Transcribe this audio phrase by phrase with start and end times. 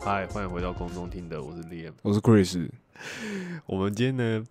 [0.00, 1.92] 嗨，欢迎回到空中听的，我是 Liam。
[2.00, 2.66] 我是 Chris，
[3.66, 4.46] 我们今天呢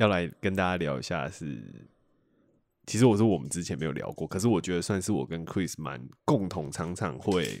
[0.00, 1.62] 要来跟大家聊一下是，
[2.86, 7.60] 其实我是我们之前没有聊过，可是我觉得算是我跟 Chris 蛮共同常常会，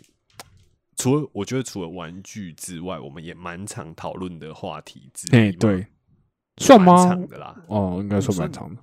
[0.96, 5.56] 除了我觉得除了玩具之外，我们也蛮常讨论的话题之一哎、嘛。
[5.60, 5.86] 对，
[6.56, 7.06] 算蛮吗？
[7.06, 8.82] 长的啦，哦，应该算蛮算长的。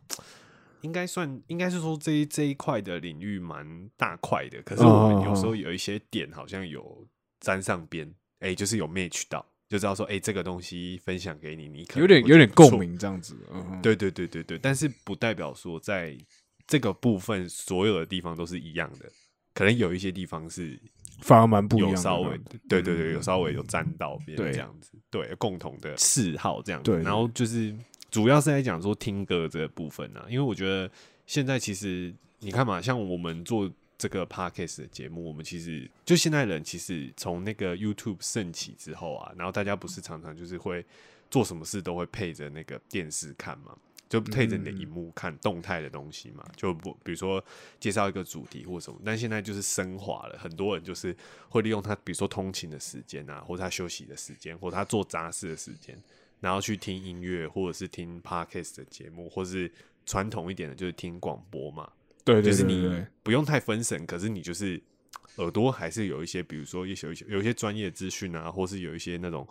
[0.82, 7.08] 应该算，应该是说这一这一块的领域蛮大块的，可是我们有时候有一些点好像有
[7.40, 13.38] 沾上边，哎、就是有 match 到，就知道说，哎、这个东西分享给你，你可能有点共，鸣这样子。
[13.84, 16.18] 对对对对对，但是不代表说在
[16.66, 19.10] 这个部分所有的地方都是一样的，
[19.54, 20.80] 可能有一些地方是
[21.22, 21.98] 反而蛮不一样的。
[21.98, 22.38] 有稍微，
[22.70, 27.76] 对对对，有嗯稍微有沾到边对这样子，对共同的嗜好这样子，然后就是
[28.10, 30.90] 主要是在讲说听歌这个部分啊，因为我觉得
[31.26, 40.86] 现在其实你看嘛，像我们做这个 podcast 的节目，我们其实就现在人其实从那个 YouTube 盛起之后啊，然后大家不是常常就是会
[41.30, 43.78] 做什么事都会配着那个电视看嘛。
[44.10, 47.44] 就配着你的荧幕看动态的东西嘛，就不比如说
[47.78, 51.14] 介绍一个主题或什么，但现在就是升华了，很多人就是
[51.50, 55.94] 会利用他比如说通勤的时间啊，或他休息的时间，或他做杂事的时间，
[56.40, 59.70] 然后去听音乐，或者是听 podcast 的节目，或是
[60.06, 61.92] 传统一点的，就是听广播嘛。
[62.34, 64.82] 对对就是你不用太分神，可是你就是
[65.38, 69.48] 耳朵还是有一些，比如说一些有一些有一些专业资讯啊，或是有一些那种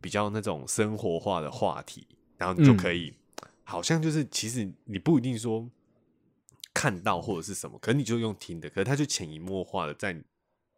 [0.00, 2.06] 比较那种生活化的话题，
[2.38, 2.76] 然后你就嗯。
[2.76, 3.12] 可以，
[3.64, 5.68] 好像就是其实你不一定说
[6.72, 10.16] 看到或者是什么，可是你就用听的，可是它就潜移默化的在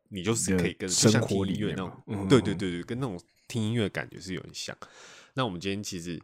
[0.09, 4.76] 你就是可以跟就生像活里面听音乐那种对对对对，跟那种听音乐的感觉是有点像。
[5.34, 6.21] 那我们今天其实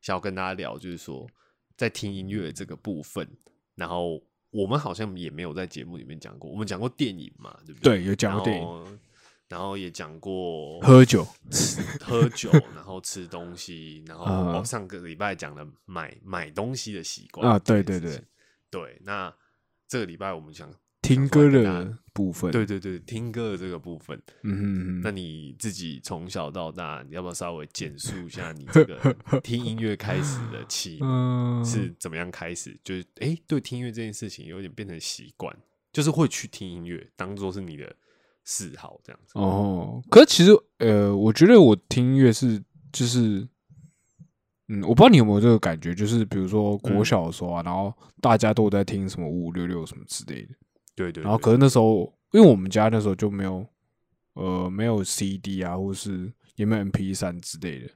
[0.00, 1.28] 想要跟大家聊，就是说
[1.76, 3.28] 在听音乐这个部分，
[3.74, 4.22] 然后
[4.54, 7.98] 我们好像也没有在节目里面讲过，我们讲过电影嘛，对不对？
[7.98, 8.62] 对有讲过电影。
[8.62, 8.86] 然后，
[9.48, 11.26] 然后也讲过喝酒，
[12.00, 18.22] 喝酒， 然后吃东西，然后、啊哦、上个礼拜讲了买买东西的习惯啊对对对。
[18.70, 19.32] 对，那
[19.86, 20.72] 这个礼拜我们想
[21.04, 22.50] 听歌的部分。
[22.50, 30.98] 对对对，听歌的这个部分，嗯哼那嗯哼，你自己从小到大，你要不要稍微简述一下你这个听音乐开始的起
[31.64, 32.78] 是怎么样开始？
[32.82, 35.54] 就是诶，对听音乐这件事情有点变成习惯，
[35.92, 37.94] 就是会去听音乐，当做是你的
[38.44, 39.38] 嗜好这样子。
[39.38, 40.02] 哦。
[40.10, 43.46] 可是其实呃，我觉得我听音乐是就是。
[44.68, 47.92] 嗯，我不知道你有没有这个感觉，就是比如说国嗯小的时候啊，然后
[48.22, 50.54] 大家都在听什么五五六六什么之类的，
[50.94, 53.66] 对对然后可是那时候，因为我们家那时候就没有，
[54.34, 57.90] 呃，没有 CD 啊，或是也没有 MP 三之类的，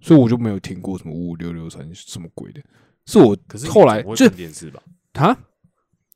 [0.00, 2.60] 所以我就没有听过什么五五六六三什么鬼的。
[3.06, 4.82] 是我可是后来就看电视吧？
[5.14, 5.36] 啊，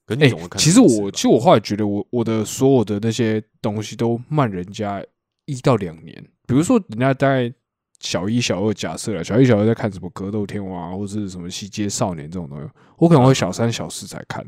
[0.07, 5.05] 哎、其实我其实我后来觉得我我的所有的那些东西都慢人家
[5.47, 6.15] 一到两年，
[6.47, 7.53] 比如说人家大概
[7.99, 12.69] 小一、小二，假设了小一、小二在看什么格斗天王啊，或是什么西街少年这种东西，
[12.99, 14.47] 我可能会小三、小四才看。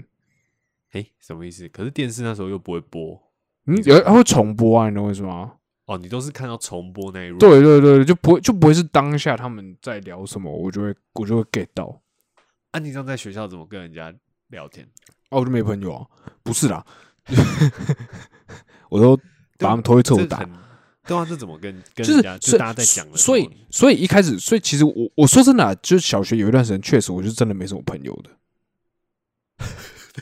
[0.92, 1.68] 诶，什么意思？
[1.68, 3.20] 可是电视那时候又不会播
[3.66, 5.52] 嗯，有它会重播啊，你懂我意思吗？
[5.86, 12.00] 哦，你都是看到重播那一 round 对对对，就不会就不会是当下他们在聊什么，我就会我就会 get 到。
[12.72, 14.14] 啊，你这样在学校怎么跟人家
[14.48, 14.86] 聊天？
[15.30, 16.06] 哦，我就没朋友啊，
[16.42, 16.84] 不是啦，
[18.90, 19.16] 我都
[19.58, 20.38] 把他们拖去厕所打。
[21.06, 22.36] 对啊，这怎么跟 跟人家？
[22.38, 28.30] 就大家在讲的，所以所以一开始，所以其实我我说真的、啊，就是小学有一段时间，确实我是真的没什么朋友的。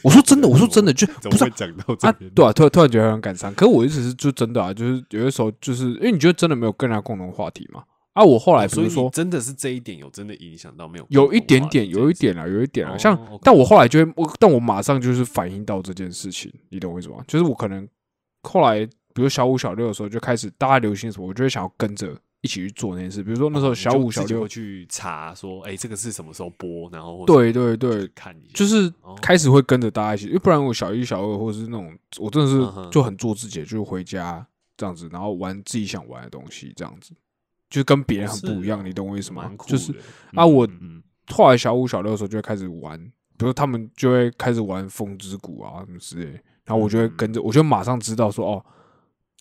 [0.03, 3.55] 我说真的，我说真的，就 不是讲到这啊边？，对啊，突然突然觉得很感伤。
[3.55, 7.83] 可是我一直是就真的啊，就是有的时候就是因为你觉得真的没有跟人家共同话题嘛。
[8.13, 11.07] 啊，我后来哦所以比如说你真的是这一点有真的影响到没有？
[11.11, 12.97] 有一点点，有一点啊，有一点啊。
[12.97, 17.17] 像但我后来就会，我但我马上就是反应到这件事情，你懂我意思吗？
[17.29, 17.87] 就是我可能
[18.45, 22.17] 后来，比如小五、小六的时候就开始大家流行什么，我就会想要跟着
[22.47, 23.23] 一起去做那件事。
[23.23, 26.89] 比如说那时候小五、小六会，去查说，哎，这个是什么时候播？
[26.91, 29.15] 然后或对对对，看一下，就是哦。
[29.21, 34.47] 开始会跟着大家一起，因为不然我小一、小二或者是那种，我真的是就很做自己，就回家
[34.77, 37.13] 这样子，然后玩自己想玩的东西，这样子，
[37.69, 39.51] 就跟别人很不一样，是你懂我意思吗？
[39.67, 39.93] 就是
[40.35, 40.69] 啊我
[41.29, 42.97] 后来小五、小六的时候就会开始玩，
[43.37, 46.31] 比如他们就会开始玩风之谷啊什么之类，
[46.65, 48.65] 然后我就会跟着，我就马上知道说哦，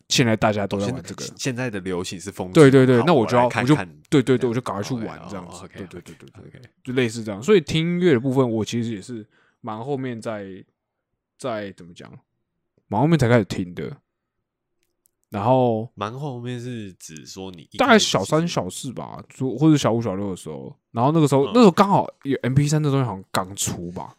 [0.10, 3.75] 现在大家都在玩这个，现在的流行是风，对对对，那我就要我就
[4.10, 7.42] 对对对，我就赶快去玩这样哦子，对对对对对，OK，就类似这样。
[7.42, 9.25] 所以听音乐的部分，我其实也是
[9.62, 10.63] 蛮后面在
[11.38, 12.12] 在怎么讲，
[12.88, 13.98] 蛮后面才开始听的。
[15.31, 24.16] 然后蛮后面是指说你大概小三小四吧，就或者小五小六的时候，然后那个时候、嗯那时候刚好有 M P 三这东西好像刚出吧，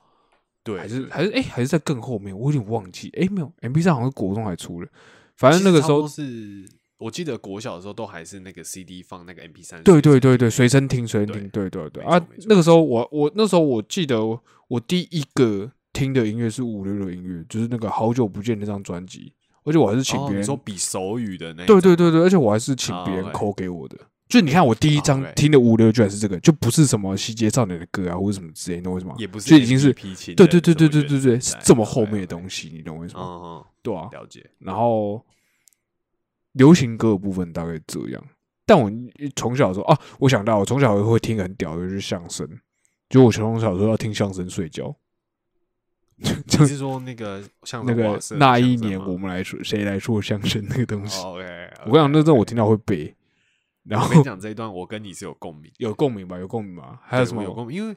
[0.62, 4.88] 对还是还是哎、还是在更后面，我有点忘记，哎、没有 M P 三好像是国中还出了，
[5.36, 6.68] 反正那个时候是
[6.98, 14.18] 我记得国小的时候都还是那个 CD 放那个 MP 三，对对对对，随身听随身听，对对对对啊那个时候我我那时候我记得
[14.68, 19.32] 我第一个听的音乐是五六六音乐，就是那个好久不见那张专辑，
[19.64, 23.96] 而且我还是请哦，别人，你说比手语的那一对对对对，而且我还是请哦别人抠给我的。
[24.28, 29.14] 就你看，我第一哦张听的五六居然是这个，就不是什么西街少年的歌啊，或者什么之类的，你懂为什么？
[29.18, 33.20] 也不是就已经是对对对对对对对，是这么后面的东西，你懂我意思吗？
[33.22, 34.50] 嗯嗯，对啊，了解。
[34.58, 35.24] 然后
[36.52, 38.24] 流行歌的部分大概这样。
[38.64, 38.90] 但我
[39.36, 42.48] 从小的时候啊，我想到我从小会听很屌的就是相声，
[43.08, 44.92] 就我从小的时候要听相声睡觉。
[46.48, 51.44] 就你是说那个像那个那一年我们来说谁来说相声那个东西，OK，
[51.84, 53.14] 我跟你讲，那阵我听到会背，
[53.84, 55.70] 然后我跟你讲这一段，我跟你是有共鸣。
[55.76, 56.38] 有共鸣吧？
[56.38, 56.98] 有共鸣吧？
[57.04, 57.76] 还有什么有共鸣？
[57.76, 57.94] 因为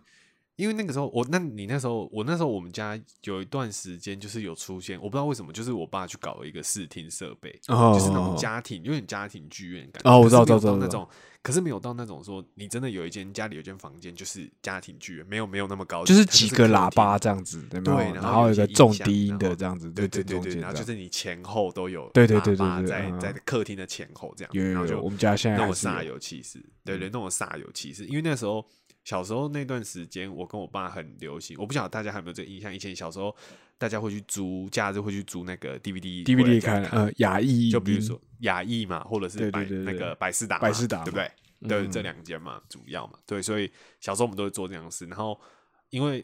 [0.60, 10.12] 因为那个时候我，那你那时候我那时候我们家有一段时间就是有出现，我不知道为什么，就是我爸去搞了一个视听设备，哦就是那种家庭有点家庭剧院感觉。
[10.12, 11.08] 哦我知道知道知道到那种，
[11.42, 28.06] 可是没有到那种说你真的有一间家里有一间房间就是家庭剧院，没有没有那么高级，就是它几个喇叭这样子，对没有对然后有一个重低音的这样子，对在对对对，然后就是你前后都有对对对对对嗯在在客厅的前后这样子，有有有，然后就我们家现在那种煞有有其事，对对，那种煞有其事。
[28.08, 28.66] 因为那时候
[29.10, 32.72] 小时候那段时间，我跟我爸很流行，我不晓得大家还有没有这个印象。
[32.72, 33.36] 以前小时候
[33.76, 41.24] 大家会去租，假日会去租那个 DVD DVD 家看，呃，雅艺就比如说雅艺嘛，或者是百那个百事达，百事达对不嘛
[41.60, 41.68] 对？
[41.68, 45.08] 对，嗯这两间嘛，主要嘛，对，所以小时候我们都会做这样的事。
[45.08, 45.42] 然后
[45.90, 46.24] 因为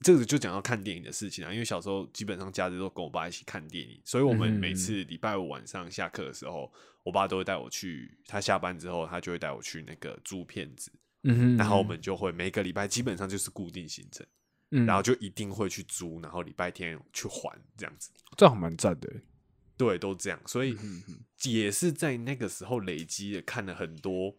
[0.00, 6.70] 这个就讲到看电影的事情啊，因为小时候基本上假日都跟我爸一起看电影，所以我们嗯每次礼拜五晚上下课的时候，
[7.04, 10.92] 我爸都会带我去，他下班之后他就会带我去那个租片子，
[11.28, 14.26] 嗯哼，然后我们就会每个礼拜基本上就是固定行程，
[14.70, 18.10] 嗯，然后就一定会去租，然后礼拜天去还这样子。
[18.36, 19.08] 这样蛮赞的，
[19.76, 20.76] 对，都这样，所以
[21.44, 24.34] 也是在那个时候累积的看了很多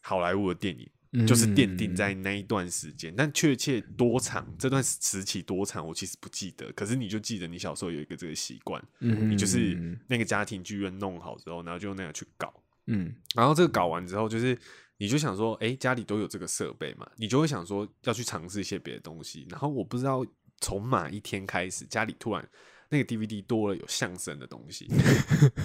[0.00, 3.14] 好莱坞的电影，嗯就是奠定在那一段时间。
[3.16, 6.72] 但确切多长，这段时期多长，我其实不记得。
[6.72, 12.52] 可是你就记得你小时候有一个这个习惯，嗯你就是嗯那个家庭剧院弄好之后，然后就用那样去搞。
[12.86, 14.58] 嗯然后这个搞完之后，就是
[15.04, 19.46] 你就想说，哎、家里都有这个设备嘛，你就会想说要去尝试一些别的东西。
[19.50, 20.24] 然后我不知道
[20.62, 22.48] 从哪一天开始，家里突然
[22.88, 24.88] 那个 DVD 多了有相声的东西，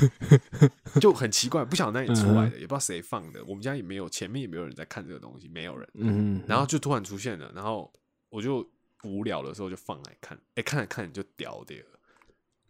[1.00, 3.42] 就很奇怪，不晓得哪里出来的，也不知道谁放的。
[3.46, 5.90] 我们家也没有，前面也没有人在看这个东西，没有人。
[5.94, 7.90] 嗯，然后就突然出现了，然后
[8.28, 8.70] 我就
[9.04, 12.00] 无聊的时候就放来看，哎、看着看着就屌的了，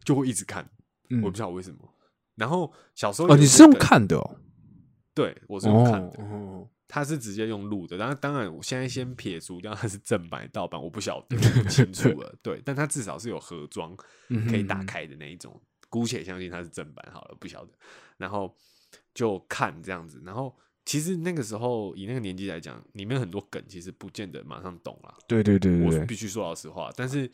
[0.03, 0.69] 就会一直看，
[1.09, 1.79] 嗯我不知道为什么。
[2.35, 4.37] 然后小时候哦，你是用看的哦，
[5.19, 7.97] 对，我是用看的，哦，他是直接用录的。
[7.97, 12.33] 当然，当然，我现在先撇除掉它是正版盗版，我不晓得，不清楚了。
[12.41, 13.93] 对，但它至少是有盒装
[14.29, 17.71] 嗯可以打开的那一种，姑且相信它是正版好了，不晓得。
[18.15, 18.55] 然后
[19.13, 25.13] 就看这样子，然后其实那个时候以那个年纪来讲，里面很多梗其实不见得马上懂了。
[25.27, 27.29] 对对对对我，必须说老实话，但是。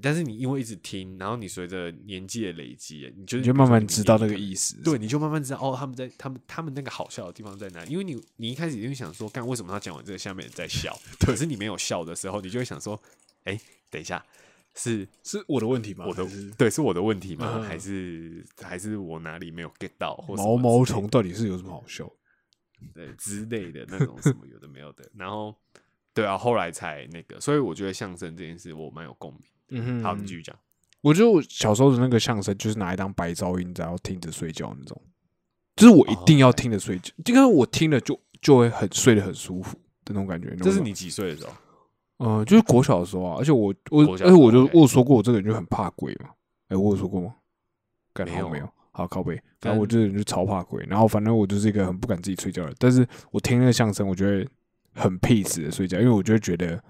[0.00, 7.84] 但是你因为一直听，然后你随着年纪的累积，你就你就慢慢知道那个意思，对，你就慢慢知道哦，他们在他们他们那个好笑的地方在哪？
[7.86, 10.96] 因为你你一开始一定想说，干为什么他讲完这个下面人在笑？
[11.20, 13.00] 可是你没有笑的时候，你就会想说，
[13.44, 13.58] 哎、
[13.90, 14.24] 等一下，
[14.74, 16.04] 是是我的问题吗？
[16.06, 16.24] 我的
[16.56, 17.54] 对是我的问题吗？
[17.56, 20.22] 嗯还是还是我哪里没有 get 到？
[20.28, 22.08] 毛毛虫到底是有什么好笑？
[22.94, 25.52] 对之类的那种什么有的没有的，然后
[26.14, 29.42] 对啊，后来才那个，所以我觉得相声这件事我蛮有共鸣。
[29.70, 30.54] 嗯哼好，你继续讲。
[31.00, 35.00] 我觉得我小时候的那个相声就是拿来当白噪音，然后听着睡觉那种，
[35.76, 40.54] 就是我一定要听着睡觉，因为我听了就就会很睡得很舒服的那种感觉。
[40.56, 41.52] 这是你几岁的时候？
[42.18, 46.30] 呃，就是国小的时候啊，而且我我而且我就我有说过我这个人就很怕鬼嘛，
[46.68, 47.34] 哎、我有说过吗？
[48.12, 48.68] 干没有没有？
[48.90, 54.44] 好靠背，但反正我这个人就超怕鬼，然后反正我就是一个很不敢自己睡觉的，但是我听那个相声，我觉得
[54.94, 56.82] 很 peace 的睡觉，因为我就会觉得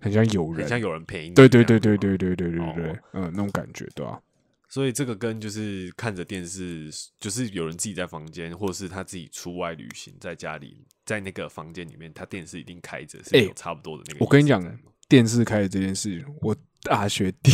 [0.00, 1.34] 很像有人，很像有人陪你。
[1.34, 1.96] 对对对对。
[1.96, 4.20] 对对对对对，哦嗯，那种感觉，对吧、
[4.68, 14.24] 所以这个跟就是看着电视，就是有人自己在房间，或者是他自己出外旅行，在家里，在那个房间里面，他电视一定开着，是哎有差不多的那个。
[14.24, 14.62] 我跟你讲，
[15.08, 17.52] 电视开着这件事，我大学第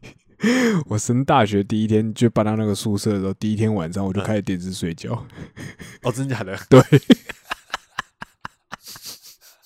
[0.86, 5.26] 我升大学第一天就搬到那个宿舍的时候，第一天晚上我就开着电视睡觉。
[6.02, 6.56] 哦，真的假的？
[6.68, 6.80] 对，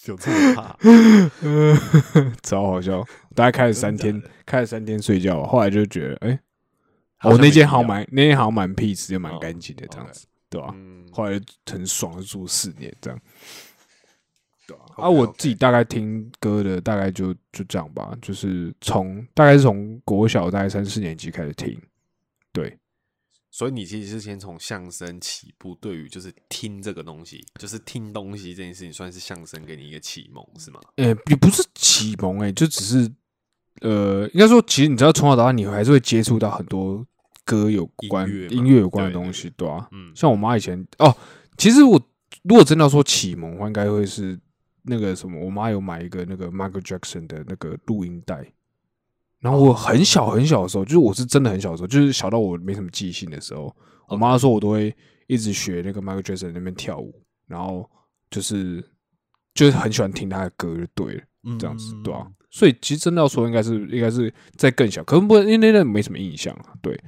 [0.07, 0.76] 有这么怕？
[2.42, 3.04] 超好笑。
[3.35, 6.40] 大概开了三天开了三天睡觉，后来就觉得，哎、
[7.19, 11.40] 好我那间好蛮，那间好像蛮 peace，也蛮哦干净的，这样子，对吧、嗯，后来
[11.71, 13.21] 很爽，就住四年这样。
[14.66, 21.80] 对啊，我自己大概听歌的大概就就这样吧，就是从大概是从国小大概三四年级开始听，
[22.52, 22.76] 对，
[23.50, 30.80] 所以你其实是先从相声起步，对于就是听这个东西，就是听东西这件事情，算是相声给你一个启蒙，是吗？
[30.97, 33.11] 呃、也不是启蒙诶、就只是
[33.80, 37.04] 呃，应该说，其实你知道，从小到大你还是会接触到很多
[37.45, 41.16] 歌有关音乐有关的东西，对啊，嗯，像我妈以前哦，
[41.57, 42.00] 其实我
[42.45, 44.38] 如果真的要说启蒙的话，应该会是
[44.83, 48.47] 那个什么，我妈有买一个那个 Michael Jackson 的那个录音带，
[49.40, 53.75] 然后我很小很小的时候，就是我是真的很小的时候，就是小到我没什么记性的时候，
[54.09, 54.94] 我妈说我都会
[55.26, 57.88] 一直学那个 Michael Jackson 那边跳舞，然后
[58.30, 58.85] 就是
[59.54, 61.23] 就是很喜欢听他的歌，就对了。
[61.59, 66.75] 这样子，对啊，嗯所以其实真的要说，应该是应该是在更小，可能不因为那阵没什么印象啊。
[66.82, 67.00] 对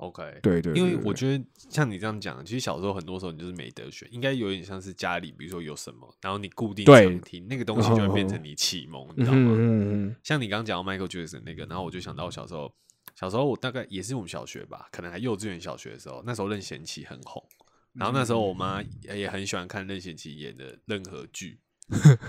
[0.00, 9.54] OK，对对，因为我觉得像你这样讲，其实小时候很多时候你就是没得选，应该有点像是家里，比如说有什么，然后你固定对常听那个东西，就会变成你启蒙，你嗯知道吗？
[9.56, 12.74] 嗯嗯像你刚刚讲到 Michael Jackson 那个，然后我就想到我小时候，
[13.14, 17.44] 小时候我大概也是我们小学吧，可能还幼稚园、小学的时候，那时候任贤齐很红，
[17.92, 21.60] 然后那时候我妈也很喜欢看任贤齐演的任何剧，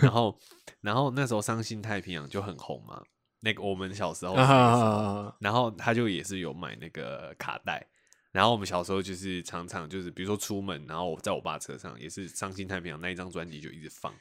[0.02, 0.38] 然后
[0.82, 3.02] 然后那时候《伤心太平洋》就很红嘛，
[3.42, 7.86] 那个我们小时候嗯那个时候啊，然后他就也是有买那个卡带，
[8.32, 14.14] 然后我们小时候就是常常就是比如说出门，然后我在我爸车上也是《伤心太平洋》那一张专辑就一直放，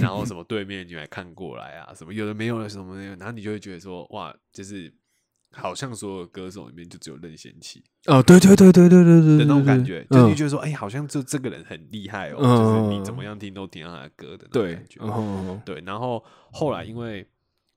[0.00, 4.92] 然后什么对面女孩看过来啊，什么有的没有的什么的，然后你就会觉得说哇，就是
[5.52, 10.36] 好像所有歌手里面就只有任贤齐哦，对对对对对对对的那种感觉，就是你嗯。
[10.36, 17.28] 觉得说哎、好像就这个人很厉害哦，嗯就是你怎么样听都听到他的歌的那种感，觉，对，然后后来因为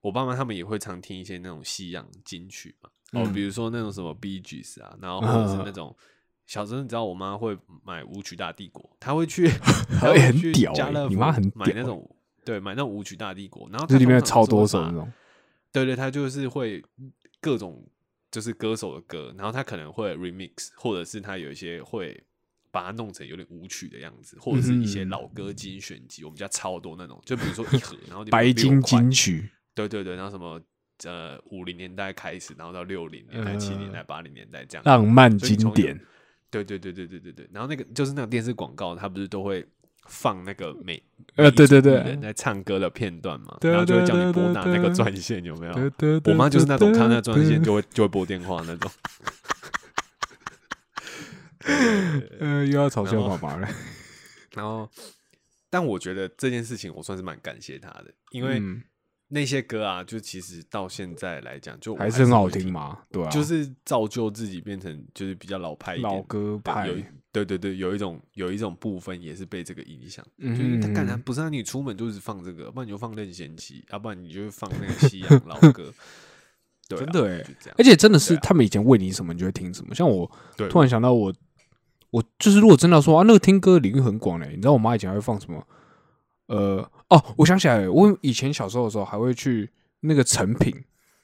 [0.06, 3.34] 我爸妈他们也会常听一些那种西洋金曲嘛，哦，嗯。
[3.34, 5.96] 比如说那种什么 Bee Gees 啊，然后或者是 那种
[6.46, 9.48] 小时候你知道我妈会买舞曲大帝国，她会去，
[10.00, 15.12] 她会很去屌欸家乐福你妈很屌欸买那种对买那种舞曲大帝国，然后这里面超多首那种，
[15.72, 16.84] 对 对，他就是会
[17.42, 17.84] 各种
[18.30, 22.24] 就是歌手的歌，然后他可能会 remix，或者是他有一些会
[22.70, 26.24] 把它弄成有点舞曲的样子，或者是一些嗯老歌精选集。
[26.24, 30.60] 我们家超多那种，就比如说一盒，然后白金块金曲，对对对，然后什么
[31.04, 34.84] 呃五零年代开始，然后到六零年代、七零年代、八零年代这样。
[34.86, 36.00] 浪漫经典，
[36.50, 39.64] 对对对对对对对，然后那个就是那个电视广告，它不是都会
[40.08, 41.04] 放那个美
[41.36, 45.74] 呃对对对人在唱歌的片段嘛，然后就会叫你拨打那个对专线，有没有？
[46.26, 48.90] 我妈就是那种看那个专线就会就会拨电话那种。
[52.40, 53.68] 呃，又要嘲笑然后妈妈了，
[54.54, 54.88] 然后，
[55.68, 58.84] 但我觉得这件事情我算是蛮感谢他的，因为嗯
[59.36, 63.30] 那些歌啊，就其实到现在来讲，就还是很好听嘛，对啊？
[63.30, 66.96] 就是造就自己变成就是比较老派一点老歌派有
[67.34, 75.94] 对对对，有一种有一种部分也是被这个影响，嗯就是他干他嗯不是让你出门就是放这个，不然你就放任贤齐，要不然你就放那个西洋老歌，
[76.88, 77.46] 对啊、真的哎
[77.78, 79.94] 而且真的是啊他们以前问你什么，你就会听什么。
[79.94, 81.34] 像我对突然想到我，
[82.10, 84.48] 我就是如果真的说啊，那个听歌领域很广嘞。
[84.52, 85.62] 你知道我妈以前还会放什么？
[86.48, 89.70] 呃，哦，我想起来了，我以前小时候的时候还会去
[90.02, 90.74] 那个成品，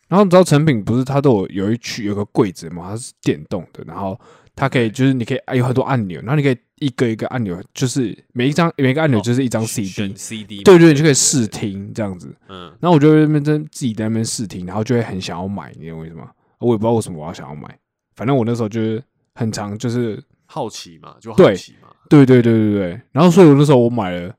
[0.08, 4.20] 然后你知道成品不是它都有有一区有个柜子嘛，它是电动的，然后
[4.56, 12.36] 它可以就是你可以啊有很多按钮，然后你可以一个一个按钮，就是每一张每一个按钮哦就是一张选 CD，、选 CD，嘛对对，你就可以试，听这样子。
[12.50, 16.32] 嗯，然后我就在那边真自己在那边试听，然后就会很想要买，你懂我意思吗？
[16.60, 17.78] 我也不知道为什么我要想要买，
[18.16, 19.04] 反正我那时候就是
[19.36, 24.36] 很常就是好奇嘛，就好奇嘛，对对对对对，然后所以我那时候我买了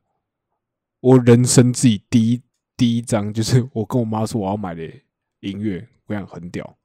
[1.02, 2.40] 我人生自己第一
[2.76, 4.88] 第一张，就是我跟我妈说我要买的
[5.40, 6.76] 音乐，我想很屌，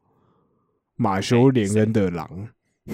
[0.95, 2.49] 马修连恩的《狼》，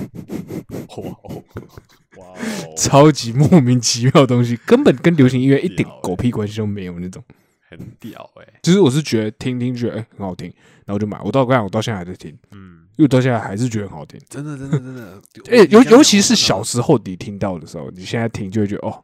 [1.02, 1.44] 哇哦，
[2.20, 7.24] 哇哦，超级莫名其妙的东西，根本跟流行音乐一点狗屁关系都没有那种。
[7.70, 10.48] 很屌哎，就是我是觉得听听觉得哎、很好听，
[10.86, 11.20] 然后我就买。
[11.24, 14.20] 我到刚才我到现在还在听，嗯，因为到现在还是觉得很好听。
[14.30, 19.04] 真的真的真 的，哎、尤尤其是小时候你听到的时候，你现在听就会觉得哦，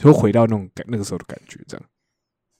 [0.00, 1.86] 就会回到那种感那个时候的感觉，这样。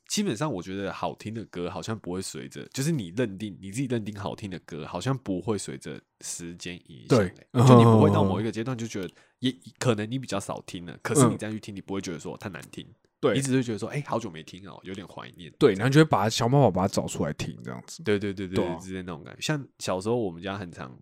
[0.09, 12.85] 基本上我觉得好听的歌好像不会随着，就是你认定你自己认定好听的歌，好像不会随着时间影响、对欸就你不会到嗯某一个阶段就觉得，也可能你比较少听了，可是你嗯再去听，你不会觉得说太难听，
[13.20, 15.52] 对你只是觉得说，哎、好久没听哦，有点怀念。
[15.61, 18.02] 对，然后就会把它想办法把它找出来听，这样子。
[18.02, 19.40] 对对对对之类那种感觉。
[19.40, 20.99] 像小时候我们家很常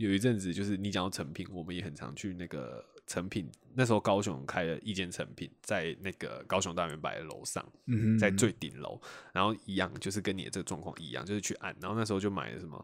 [0.00, 3.50] 有一阵子，就是你讲到成品，我们也很常去那个成品。
[3.74, 8.98] 那时候高雄开了一间成品，在那个高雄大圆柏的楼上，嗯，在最顶楼，
[9.34, 11.76] 然后一样就是跟你的这个状况一样，就是去按。
[11.82, 12.82] 然后那时候就买了什么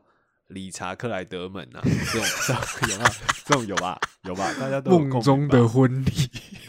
[0.48, 2.22] 理查克莱德门啊，这种
[2.92, 3.04] 有吗？
[3.46, 3.98] 这种有吧？
[4.24, 4.52] 有吧？
[4.60, 6.10] 大家都梦中的婚礼，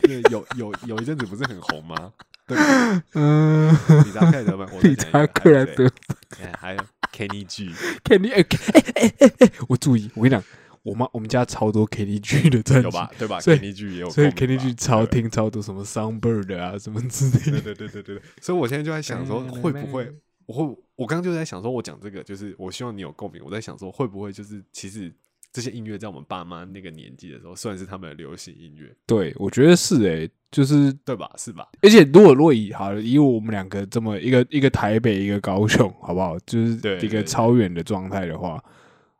[0.03, 2.13] 对有有有一阵子不是很红吗？
[2.47, 2.57] 对，
[3.15, 3.69] 嗯，
[4.05, 5.91] 理查克莱德门，理查克莱，德
[6.29, 6.79] 还有谁哎还有
[7.17, 10.43] Kenny G，，Kenny，哎哎哎哎哎，我注意，我跟你讲，
[10.83, 13.09] 我妈我们家超多 Kenny G 的专辑，有吧？？
[13.17, 17.61] 对吧？Kenny G 也有所以 Kenny G 超听超多什么 Songbird 啊什么之类的。
[17.61, 20.13] 对对对对对，所以我现在就在想说，会不会？
[20.45, 23.41] 我会，我刚刚就在想说，我讲这个就是我希望你有共鸣。
[23.43, 25.11] 我在想说，会不会就是其实
[25.51, 31.29] 这些音乐在我们爸妈那个年纪的时候，算是他们的流行音乐，对，我觉得是诶、就是对吧？
[31.37, 31.67] 是吧？
[31.83, 36.35] 而且如果如果以好了，以我们两个这么一个一个台北一个高雄，好不好？
[36.47, 36.73] 就是
[37.05, 38.59] 一个超远的状态的话，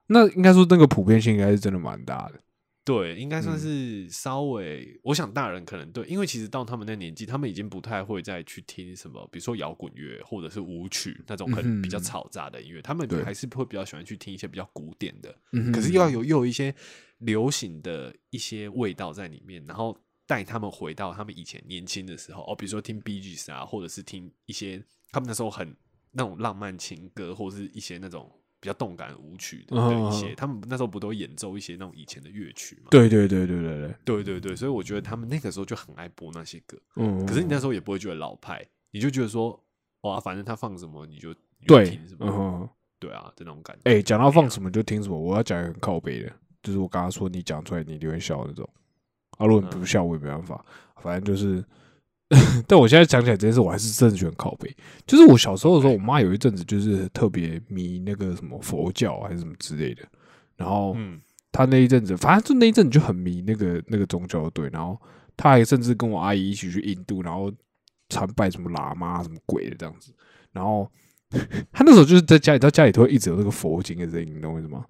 [0.08, 2.39] 那应该说那个普遍性应该是真的蛮大的。
[2.84, 16.74] 对，应该算嗯是稍微，我想大人可能对，因为其实到他们那年纪，他们已经不太会再去听什么，比如说摇滚乐或者是舞曲那种很比较嗯哼嘈杂的音乐，他们对还是会比较喜欢去听一些比较古典的，嗯可是又要有又有一些
[17.20, 19.96] 流行的一些味道在里面，然后
[20.27, 25.75] 带他们回到他们以前年轻的时候哦，比如说听 B G S 啊，或者是听一些他们那时候很
[26.12, 28.29] 那种浪漫情歌，或者是一些那种
[28.60, 32.89] 比较动感舞曲的的一些，嗯他们那时候不都演奏一些那种以前的乐曲嘛？
[32.91, 34.24] 对对对对对对，对。
[34.24, 39.63] 对对，所以我觉得他们那个时候就很爱播那些歌，嗯，可是你那时候也不会觉得老派，你就觉得说
[40.01, 41.34] 哇，反正他放什么你就
[41.65, 42.69] 对听什，嗯么，嗯，
[43.00, 43.91] 对啊，这种感觉。
[43.91, 48.69] 哎，讲到放什么就听什么，我要讲一个很靠背的，就是我刚刚说你讲出来你就会笑的那种，
[49.38, 50.63] 啊，如果你不嗯笑我也没办法，
[51.01, 51.63] 反正就是。
[52.67, 54.70] 但我现在想起来这件事，我还是真的觉得很靠背。
[55.06, 60.01] 就是我小时候的时候，我妈有一阵子就是特别迷那个什么佛教还是什么之类的，
[60.58, 61.22] 然后嗯，
[61.53, 65.00] 他那一阵子，反正就那一阵子就很迷那个那个宗教对，然后
[65.38, 67.50] 她还甚至跟我阿姨一起去印度，然后
[68.10, 70.13] 参拜什么喇嘛什么鬼的这样子。
[70.51, 70.91] 然后
[71.72, 74.83] 她那时候就是在家里，到家里都会一直有那个佛经的声音，你懂我意思吗？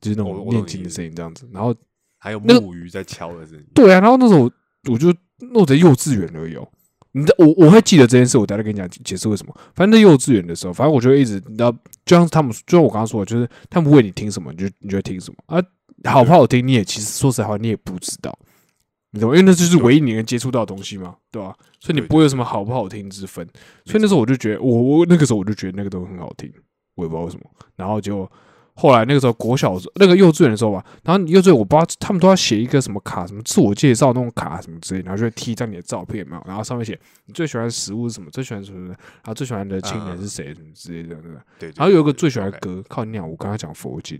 [0.00, 1.48] 就是那种念经的声音这样子。
[1.52, 1.74] 然后
[2.22, 3.66] 还有木鱼在敲的声音。
[3.74, 4.52] 对啊，然后那时候我
[4.92, 6.68] 我就那我在幼稚园而已哦。
[7.10, 9.52] 你知道我我会记得这件事，我待会跟你讲解释为什么。
[9.74, 11.72] 反正在幼稚园的时候，反正我就会一直，你知道，
[12.06, 15.60] 就像他们，就像我刚刚说的，就是他们问你听什么，你就你就会听什么啊，
[16.08, 18.32] 好不好听，你也其实说实话，你也不知道，
[19.10, 19.36] 你懂吗？
[19.36, 23.44] 因为那就是唯一你能接触到的东西嘛，对吧、所以你不会有什么好不好听之分。
[23.84, 26.50] 所以那时候我就觉得，我我那个时候我就觉得那个都很好听，
[26.94, 27.44] 我也不知道为什么。
[27.76, 28.30] 然后就
[28.74, 41.36] 后来那个时候国小的时候那个幼稚园的时候吧，然后幼稚园我不知道他们都要写一个什么卡，什么自我介绍那种卡什么之类，然后就会贴一张你的照片有没有，然后上面写你最喜欢的食物是什么，最喜欢什么什么，然后最喜欢的亲人是谁什么之类的，对不对？
[41.58, 43.28] 对，对然后有一个最喜欢的歌，靠你娘！
[43.28, 44.18] 我刚刚讲佛经，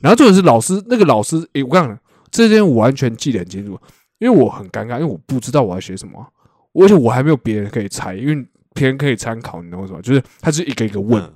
[0.00, 1.98] 然后重点是老师那个老师，诶、我跟你讲，
[2.30, 3.78] 这件我完全记得很清楚，
[4.18, 6.26] 因为我很尴尬，因为我不知道我要写什么啊、
[6.72, 10.00] 而且我还没有别人可以猜，因为别人可以参考，你懂我意思吗？
[10.00, 11.34] 就是他是一个一个问，嗯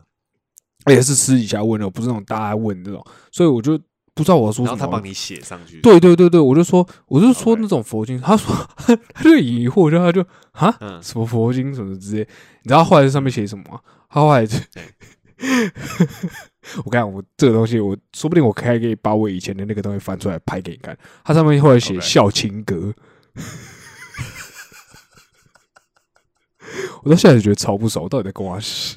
[0.84, 3.78] 而且是私底下问的，不是那种大家问这种，所以我就
[4.14, 4.76] 不知道我要说什么。
[4.76, 5.80] 然后他帮你写上去。
[5.80, 10.20] 对对对对，我就说，我就说那种佛经，他说 他就疑惑，就他就
[10.52, 12.28] 啊，嗯，什么佛经什么之类，
[12.62, 13.80] 你知道后来上面写什么吗？
[14.08, 14.58] 他后来就
[16.84, 20.96] 我跟你讲，我这个东西，我说不定我可以可以把我以前的那个东西翻出来拍给你看。
[21.24, 22.92] 它上面后来写孝亲歌，
[27.02, 28.96] 我到现在觉得超不爽，我到底在跟我洗？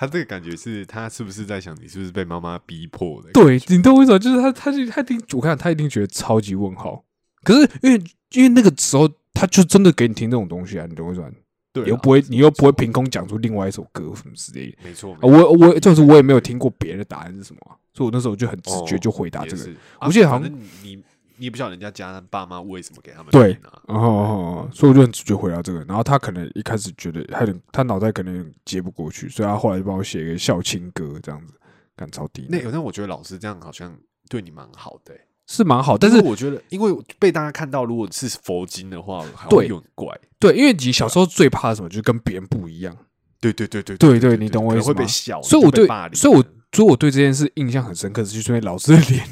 [0.00, 3.30] 他这个感觉是他是不是在想你是不是被妈妈逼迫的？
[3.32, 4.18] 对你懂我意思吗？
[4.18, 7.04] 就是他，他就他一定，我看他一定觉得超级问号。
[7.42, 11.28] 可是因为因为那个时候，他就真的给你听这种东西啊，你懂我意思吗？
[11.74, 14.78] 对，你又不会，你又不会凭空讲出另外一首歌什么之类的。
[14.82, 17.60] 没错，我我就是我也没有听过别人的答案是什么、
[17.92, 19.68] 所以我那时候就很直觉就回答这个。
[20.00, 20.50] 我记得好像
[20.82, 21.04] 你
[21.40, 25.82] 你你也不晓得人家家爸妈为什么给他们对然后、哦所以我就很直觉回答这个。
[25.84, 31.54] 然后他可能一开始觉得他有点，他脑袋可能接不过去，所以他后来就帮我写一个孝亲歌这样子，
[31.96, 33.96] 感超低能，那那我觉得老师这样好像
[34.28, 35.96] 对你蛮好的欸、是蛮好。
[35.96, 40.20] 但是我觉得，因为被大家看到，如果是佛经的话，还对会有点怪。
[40.38, 42.96] 对，因为你小时候最怕什么，就是跟别人不一样。
[43.40, 49.24] 对对对对对对对你懂我意思吗会被笑，所以我对所以我所以我对这件事印象很深刻，是因为老师的脸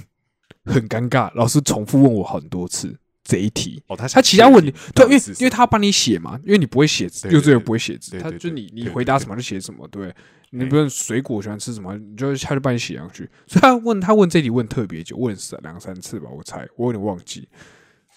[0.69, 3.83] 很尴尬，老师重复问我很多次这一题。
[3.89, 10.15] 哦，他他其他问题，对，因为因为为他帮你写嘛，因为你不会写字，对幼稚园不会写字，他就你你回答什么就写什么，对。
[10.51, 13.29] 你哎比如水果喜欢吃什么，你就他就帮你写上去。
[13.47, 17.47] 所以他问他问这题问特别久，问三两三次吧，我猜我有点忘记。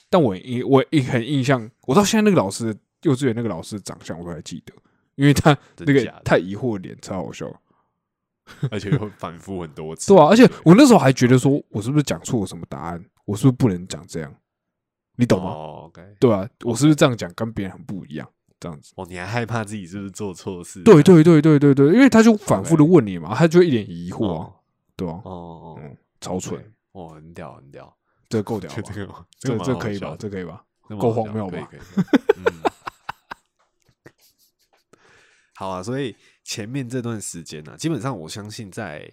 [0.09, 4.73] 但我印我印很印象，我到现在那个老师幼稚园那个老师的长相我都还记得，
[5.15, 7.45] 因为他那个太疑惑的脸超好笑。
[8.69, 10.13] 而且会反复很多次。
[10.13, 13.03] 对啊，而且我那时候还觉得说，我是不是讲错什么答案？
[13.25, 14.33] 我是不是不能讲这样？
[15.15, 15.53] 你懂吗？
[16.19, 18.27] 对啊，我是不是这样讲跟别人很不一样？
[18.59, 18.93] 这样子。
[18.95, 20.81] 哦，你还害怕自己是不是做错事？
[20.83, 24.51] 对对对对对对，因为他就反复的问你嘛，他就一脸疑惑
[24.95, 27.95] 对啊，哦哦，嗯，超蠢，对，哦，很屌很屌，
[28.29, 30.15] 这个够屌这个这蛮好这可以吧？
[30.19, 30.63] 这可以吧？
[30.99, 31.69] 够荒谬吧
[32.37, 32.43] 嗯，
[35.55, 36.15] 好啊，所以
[36.51, 39.09] 前面这段时间呢、啊，基本上我相信在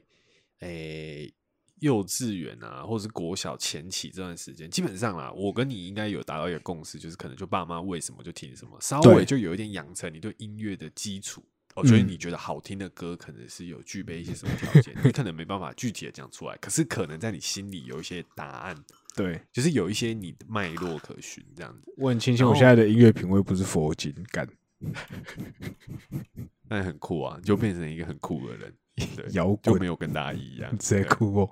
[0.58, 1.32] 诶、
[1.76, 11.40] 幼稚园啊，或者是国小前期这段时间，基本上啦，我跟你应该有达到一个共识，就是可能就爸妈为什么就听什么，稍微就有一点养成你对音乐的基础。
[11.76, 21.94] 哦，所以嗯你觉得好听的歌可能是有具备一些什么条件，你可能没办法具体的讲出来，可是可能在你心里有一些答案， 对，就是有一些你的脉络可循，这样子。
[21.98, 24.44] 我很庆幸我现在的音乐品味不是佛经干
[26.68, 28.74] 那很酷啊，就变成一个很酷的人，
[29.16, 31.50] 对， 摇滚就没，有跟大家一样，直接对哭哦。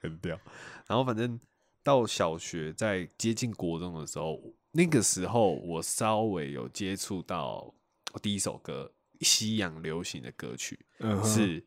[0.00, 0.38] 很屌。
[0.86, 1.38] 然后反正
[1.82, 4.40] 到小学，在接近国中的时候，
[4.72, 7.72] 那个时候我稍微有接触到
[8.12, 10.78] 我第一首歌，西洋流行的歌曲、
[11.24, 11.64] 是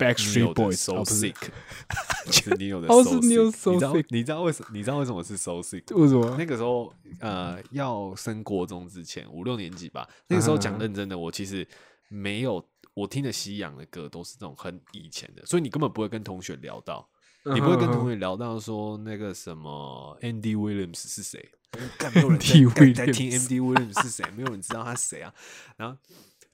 [0.00, 0.90] Backstreet 不是。
[1.04, 1.36] Sick，
[2.32, 5.94] 是 Neo 的哦 So Sick，So 你知道 Sick 你知道为什么你知道为什么是 So Sick？
[5.94, 6.36] 为什么？
[6.38, 11.66] 那个时候，呃，要升国中之前五六年级吧，那个时候讲嗯认真的，我其实
[12.08, 17.08] 没有我听的西洋的歌都是那种很以前的，所以你根本不会跟同学聊到，
[17.44, 21.50] 你不会跟同学学聊到说那个什么 Andy Williams 是谁，
[22.14, 22.38] 没有人
[22.94, 25.32] 在听 Williams Andy Williams 是谁，没有人知道他是谁啊。
[25.76, 25.96] 然后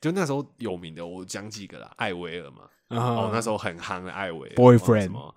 [0.00, 5.34] 就那时候有名的，我讲几个啦，艾薇儿嘛，哦，那时候候很夯的艾薇 Boyfriend 什么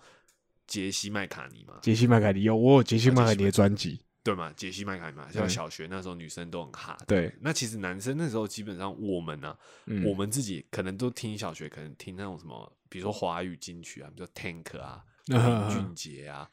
[0.68, 6.96] 杰西麦卡尼嘛，杰西麦卡尼有我有杰西麦卡尼的专辑，对嘛，杰西麦卡尼嘛，像小学那时候女生都很哈。
[7.08, 9.56] 对，那其实男生那时候基本上我们呢、
[9.88, 10.06] 嗯。
[10.06, 16.48] 我们自己可能都听小学，可能听那种什么，比如说华语金曲啊，比如说 Tank 啊、林俊杰啊，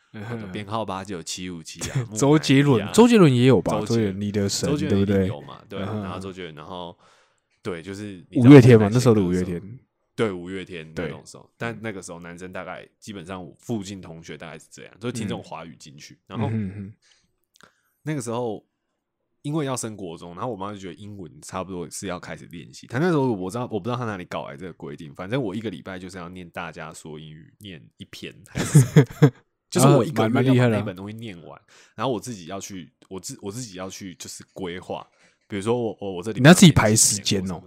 [0.50, 3.78] 编号八九七五七啊， 周杰伦啊，周杰伦也有吧？
[3.80, 5.26] 周杰伦，你的神周杰伦对不对？
[5.28, 5.60] 有嘛？
[5.68, 6.96] 对，嗯然后周杰伦，然后
[7.62, 9.60] 对，就是五月天嘛，那时候的五月天，
[10.16, 16.50] 对五月天那种时候，但那个时候男生大概基本上附近同学大概是这样，都听这种华语金曲，然后
[18.02, 18.66] 那个时候
[19.42, 22.86] 因为要升国中，然后我妈就觉得英文差不多是要开始练习。
[22.86, 29.04] 她那时候我知道我不知道她哪里搞来这个规定，反正我一个礼拜就是要念大家说英语念一篇， 是
[29.68, 31.60] 就是我一个啊蛮月蛮厉害的啊要把那本东西念完，
[31.94, 35.06] 然后我自己要去我自我自己要去就是规划，
[35.46, 37.62] 比如说我我我这里你要自己排时间哦。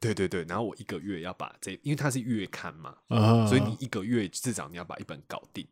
[0.00, 5.66] 对对对，然后我一个月要把这，因为它是月刊嘛，啊所以你一个月至少你要把一本搞定，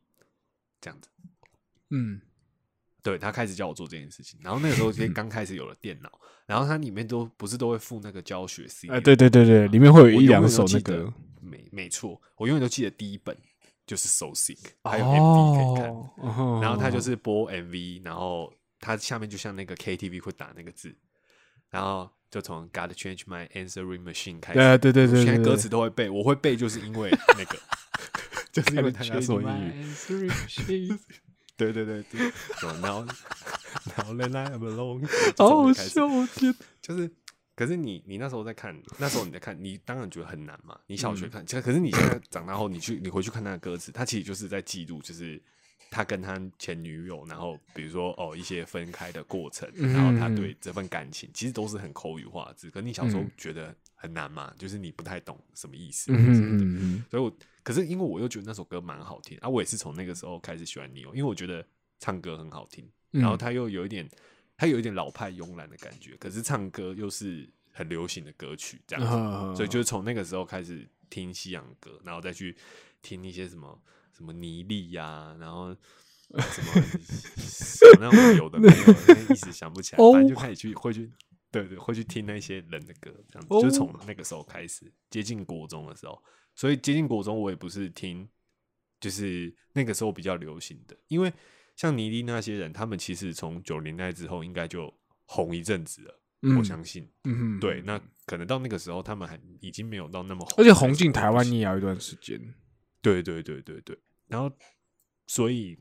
[0.80, 1.08] 这样子。
[1.90, 2.20] 嗯
[3.00, 11.10] 对他开始教我做这件事情，然后那个时候其实刚开始有了电脑，然后它里面都不是都会附那个教学 CD，、啊，对对对对，里面会有一两首那个
[11.40, 13.34] 没没错，我永远都记得第一本
[13.86, 20.94] 就是 So Sick，还有 MV 可以看，哦，然后他就是播 MV，然后他下面就像那个 KTV 会打那个字，
[21.70, 27.58] 然后就从 Gotta Change My Answering Machine 开始，对对对对现在歌词都会背，我会背就是因为那个，
[28.52, 29.86] 就是因为他家说英语。
[30.68, 30.88] 语，
[31.56, 36.54] 对对对对，so now now then I am alone，好好笑，我天！
[36.80, 37.10] 就是，
[37.56, 40.78] 可是你你那时候在看，那时候你在看，你当然觉得很难嘛。
[40.86, 45.42] 你小学嗯看，其实可是你现在长大后，你去你回去看他的歌词，他其实就是在记录，就是
[45.90, 52.70] 他跟他前女友，然后比如说哦一些分开的过程，嗯然后他对这份感情，其实都是很口语化的字。
[52.70, 61.64] 可你小时候嗯觉得很难嘛，就是你不太懂什么意思，嗯什么的嗯嗯所以我可是因为我又觉得那首歌蛮好听啊，我也是从那个时候开始喜欢 Neo，因为我觉得
[61.98, 64.08] 唱歌很好听，嗯然后他又有一点，
[64.56, 72.56] 他有一点老派慵懒的感觉，可是唱歌又是很流行的歌曲这样子，嗯，所以就是从那个时候开始听西洋歌，然后再去
[73.00, 73.80] 听一些什么
[74.18, 75.74] 什么倪丽呀，然后。
[76.30, 76.82] 什么
[77.38, 81.10] 什么那种有的没有一时想不起来，哦反正就开始去会去，
[81.50, 86.22] 对对，会去听那些人的歌，这样就从那个时候开始接近国中的时候，
[86.54, 88.28] 所以接近国中我也不是听，
[89.00, 91.32] 就是那个时候比较流行的，因为
[91.76, 94.92] 像倪妮那些人，他们其实从九零代之后应该就
[95.24, 97.10] 红一阵子了，嗯我相信。
[97.24, 102.38] 嗯，对，那可能到那个时候他们还已经没有到那么红，而且红进台湾，你也要一段时间。
[103.00, 103.98] 对对对对对，
[104.28, 104.50] 然后
[105.26, 105.78] 所以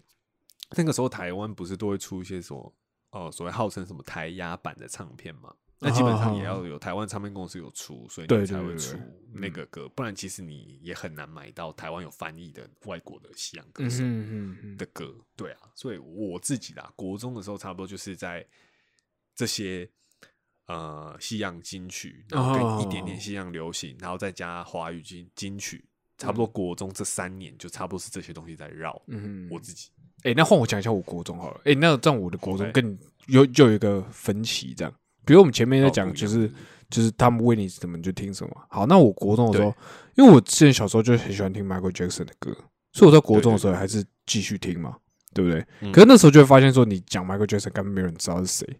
[0.75, 2.75] 那个时候台湾不是都会出一些什么
[3.11, 5.53] 哦，所谓号称什么台压版的唱片嘛？
[5.79, 8.97] 那基本上也要有台湾唱片公司有出，所以你才会出
[9.31, 15.15] 那个歌，不然其实你也很难买到台湾有翻译的外国的西洋歌嗯手的歌。
[15.35, 18.43] 对啊，所以我自己啦，国中的时候差不多就是在
[19.35, 19.87] 这些
[20.65, 25.86] 呃西洋金曲，然后跟一点点哦西洋流行，然后再加华语金金曲，
[26.17, 28.99] 差不多国中这三年就差不多是这些东西在绕。
[29.07, 29.89] 嗯哼，我自己
[30.23, 31.61] 哎、那换我讲一下我国中好了。
[31.65, 34.93] 哎、那这样我的国中跟有就有一个分歧，这样。
[35.23, 36.51] 比如我们前面在讲，就是、
[36.89, 38.67] 就是他们问你什么你就听什么。
[38.69, 39.73] 好，那我国中的时候，
[40.15, 42.51] 因为我之前小时候就很喜欢听 Michael Jackson 的歌，
[42.93, 44.97] 所以我在国中的时候还是继续听嘛，
[45.33, 45.65] 对不对？
[45.81, 48.79] 嗯可是那时候就会发现说，你讲 Michael Jackson 根本没有人知道是谁。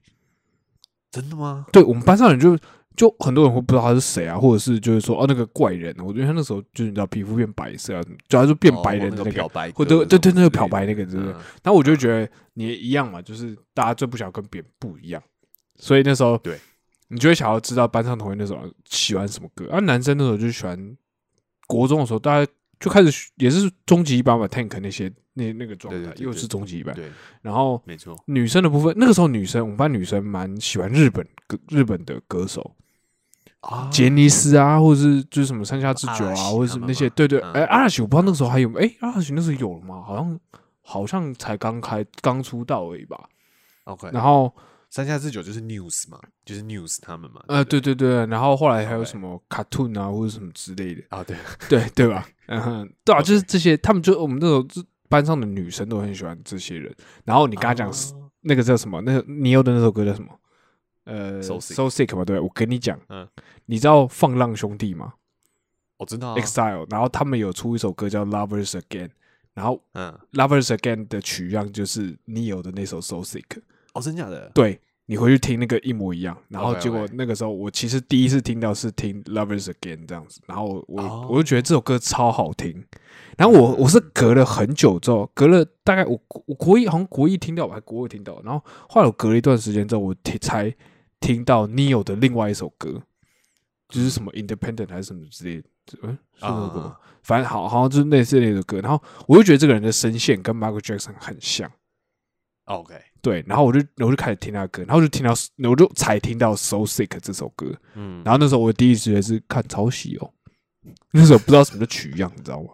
[1.11, 1.67] 真的吗？
[1.71, 2.57] 对我们班上人就
[2.97, 11.31] 就很多人会不知道他是谁啊，或者是就是说哦那个怪人，我觉得他那时候就是你知道皮肤变白色啊，就他就变白人的那个哦那个漂白或者对对对那个漂白那个对不对？
[11.31, 15.21] 嗯然后我就觉得你也一样嘛，就是大家最不想跟别人不一样，
[15.75, 16.57] 所以那时候对
[17.09, 19.69] 你就会想要知道班上同学那时候喜欢什么歌。
[19.71, 20.97] 啊，男生那时候就喜欢
[21.67, 26.93] 国中的时候，大家就开始也是终极一班嘛，Tank 那些那那个状态又是终极一班。
[26.95, 27.09] 对，
[27.41, 28.17] 然后没错。
[28.25, 32.75] 女生的部分，那个时候女生我们班女生蛮喜欢日本歌日本的歌手，啊
[33.91, 40.01] 杰尼斯啊，或者是就是什么山下智久啊，或者是那些对对，嗯哎、阿拉西我不知道那时候还有没，哎、阿拉西那时候有了吗？
[40.05, 40.39] 好像
[40.81, 43.27] 好像才刚开刚出道而已吧。
[43.85, 44.53] OK，然后
[44.89, 47.41] 三下智久就是 News 嘛，就是 News 他们嘛。
[47.47, 51.35] 呃，对对对对，然后后来还有什么 cartoon 啊，或者什么之类的，啊，对，
[51.67, 52.25] 对对吧？
[52.47, 56.93] 嗯哼，对啊，就是这些，他们就我们那时候就班上的女生都很喜欢这些人。
[57.25, 57.93] 然后你跟他讲哦
[58.41, 60.29] 那个叫什么，那个你有的那首歌叫什么？
[61.07, 63.27] 呃 So Sick So Sick 嘛，对，我跟你讲，嗯
[63.65, 65.13] 你知道放浪兄弟吗
[65.97, 69.09] 我知道啊，？Exile，然后他们有出一首歌叫 Lovers Again，
[69.55, 73.61] 然后嗯，Lovers Again 的取样就是 Neo 的那首 So Sick，
[73.93, 74.51] 哦，真假的？
[74.53, 76.37] 对你回去听那个一模一样。
[76.49, 82.85] 然后结果那个时候我其实第一次听到是听 Lovers Again 这样子，然后我我、就觉得这首歌超好听。
[83.35, 90.73] 然后我我是隔了很久之后，隔了大概我我国一好像国一听到，我还国二听到，然后后来我隔了一段时间之后，我听才
[91.19, 93.01] 听到 Neo 的另外一首歌，
[93.89, 95.67] 就是什么 Independent 还是什么之类的，
[96.03, 98.79] 嗯，是那个反正好好像就是类似那首歌。
[98.79, 101.71] 然后我就觉得这个人的声线跟 Michael Jackson 很像。
[102.65, 105.31] ，OK，对，然后我就我就开始听他的歌，然后就听到
[105.69, 110.31] 我就才听到《So Sick》这首歌，嗯，然后那时候我第一直觉是看抄袭哦，
[111.11, 112.69] 那时候不知道什么叫取样，你知道吗？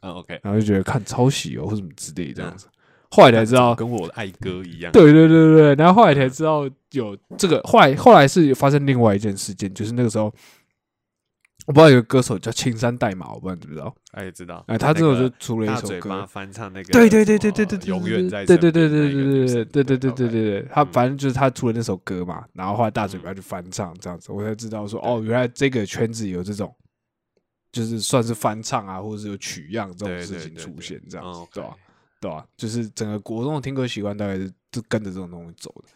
[0.00, 2.66] 嗯，OK，然后就觉得看抄袭哦或什么之类这样子，
[3.14, 4.90] 后来才知道，跟我的爱歌一样。
[4.90, 10.32] 对对对对对，然后后来才知道有这个，后来后来是发生另外一件事件，就是那个时候
[11.66, 13.94] 我不知道有个歌手叫青山代码，我不知道你知不知道？
[14.12, 14.64] 哎，知道。
[14.66, 26.74] 哎，他这首那个就出了一首歌，翻唱那个，对对对对对对对，永远在对对对对对对对对对对对对，他嗯反正就是他出了那首歌嘛，然后后来大嘴巴就翻唱这样子，我才知道说哦，原来这个圈子有这种，
[27.70, 31.76] 就是算是翻唱啊，或者是有取样这种事情出现这样嗯子对吧？
[32.22, 32.46] 对吧？
[32.56, 35.88] 就是整个国中的听歌习惯大概是就跟着这种东西走的。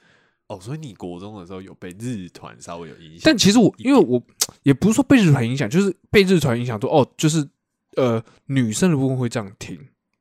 [0.49, 4.21] 哦，所以你国中的时候有被日团稍微有影响，但其实我因为我
[4.65, 7.49] 也不是说被日团影响，就是被日团影响说哦，就是
[7.97, 9.79] 呃女生的部分会这样听，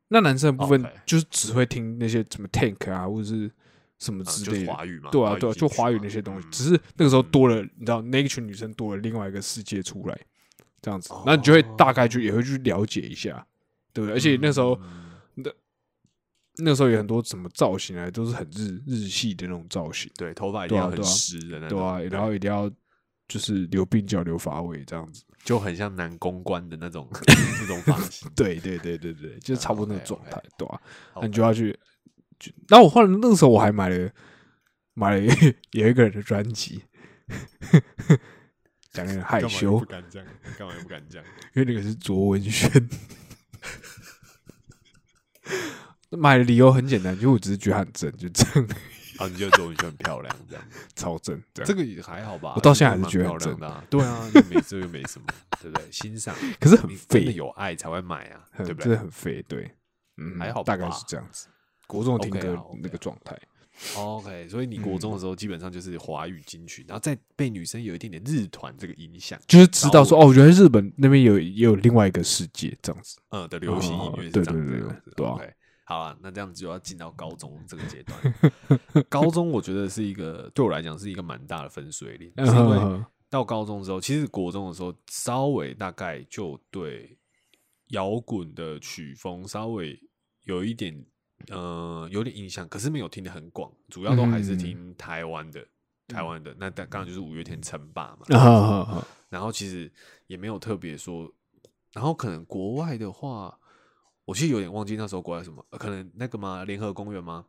[0.08, 3.52] 那男生的部分就是只会听那些什么 Tank 啊或者是
[4.00, 4.74] 什么之类的。
[4.74, 10.20] 华语嘛，对啊，对啊，就华语那些东西，嗯只是那个时候多了，你知道，那一群女生多了另外一个世界出来，
[10.82, 13.46] 这样子哦，那你就会大概就也会去了解一下，
[13.94, 14.16] 对不对？
[14.16, 14.80] 而且那时候
[15.38, 15.54] 嗯
[16.58, 22.72] 那时候有很多什么造型啊，都是很日日系的那种造型，对头发一定要很湿的那种，对啊，然后一定要
[23.28, 27.10] 就是留鬓角、留发尾这样子，就很像男公关的那种
[27.60, 28.30] 那种发型。
[28.36, 30.82] 对对对对对，就是差不多那个 OK，OK 状态，对吧？
[31.16, 31.78] 那你就要去，
[32.40, 34.10] 就然后我后来那个时候我还买了
[34.94, 35.34] 买了
[35.72, 36.84] 有一个人的专辑，
[38.92, 40.28] 讲有点害羞不，敢这样？
[40.58, 41.22] 干嘛又不敢讲？
[41.56, 42.70] 因为那个是卓文萱。
[46.16, 48.68] 买的理由很简单，就我只是觉得她很正，就这样，
[49.20, 51.68] 啊，你觉得周文萱很漂亮，这样超正，这样。
[51.68, 52.54] 这个也还好吧？
[52.56, 53.84] 我到现在还是蛮觉得很漂亮的啊。
[53.90, 55.28] 对啊，你没这又没什么，
[55.62, 55.92] 对不对？
[55.92, 59.72] 欣赏， 可是很你真的废，有爱才会买啊，很对不对真的很废，对，
[60.18, 61.48] 嗯，还好大概是这样子。
[61.88, 63.38] 国中听歌那个状态
[63.96, 73.18] ，？OK，所以你国中的时候基本上就是华语金曲，然后再被女生有一点点日团这个影响，就是知道说哦，原来日本那边有也有另外一个世界这样子。
[73.30, 74.80] 嗯的流行音乐是哦对对对。
[75.16, 75.54] 对啊 OK，
[75.88, 79.06] 好啊，那这样子就要进到高中这个阶段。
[79.08, 87.18] 高中我觉得是一个对我来讲是一个蛮大的分水岭，是因为嗯到高中之后，其实国中的时候稍微大概就对
[87.90, 90.00] 摇滚的曲风稍微
[90.44, 91.06] 有一点
[91.50, 94.58] 呃有点印象，可是没有听得很广，主要都还是嗯。
[94.58, 95.66] 听台湾的。
[96.08, 96.56] 台湾的。
[96.60, 99.92] 那刚刚就是五月天称霸嘛，然后其实
[100.28, 101.28] 也没有特别说，
[101.94, 103.60] 然后可能国外的话，
[104.26, 106.64] 我其实有点忘记那时候国外什么，呃可能那个吗？
[106.66, 107.46] 联合公园吗？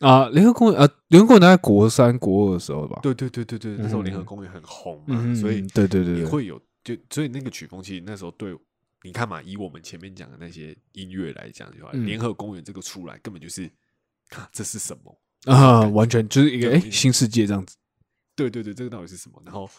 [0.00, 0.28] 啊！
[0.28, 3.00] 联合公园啊，联合公园大概国三、国二的时候吧。
[3.02, 8.54] 对对对对对，那时候联合嗯公园很红嘛，嗯，所以对对对对，也会有就所以那个曲风其实那时候对
[9.02, 13.64] 你看嘛，以我们前面讲的那些音乐来讲的话，嗯联合公园这个出来根本就是，
[14.30, 15.18] 啊，这是什么？
[15.46, 17.76] 啊，完全就是一个对哎新世界这样子。
[18.34, 19.40] 对对对，这个到底是什么？
[19.46, 19.70] 然后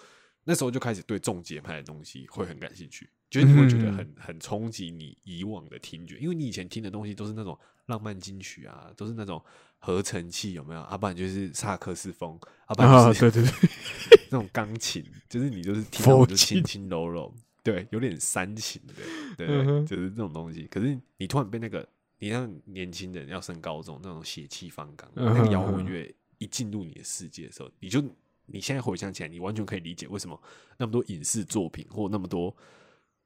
[0.46, 3.94] 那时候就开始对重节拍的东西会很感兴趣，就是你会觉得嗯。
[3.94, 9.44] 很很冲击你以往的听觉，因为你以前听的东西都是那种浪漫金曲啊，都是那种
[9.80, 10.82] 合成器有没有？
[10.82, 13.70] 啊，不然就是萨克斯风，啊，不就是、对对对，
[14.32, 18.94] 那种钢琴，就是你就是听到就轻轻柔柔，对，有点煽情的，
[19.38, 20.64] 对，嗯就是这种东西。
[20.64, 21.88] 可是你突然被那个
[22.20, 28.04] 你让年轻人要升高中那种血气方刚，嗯那个摇哼滚乐一进入你的世界的时候，你就
[28.46, 30.42] 你现在回想起来，你完全可以理解为什么
[30.78, 32.56] 那么多影视作品或那么多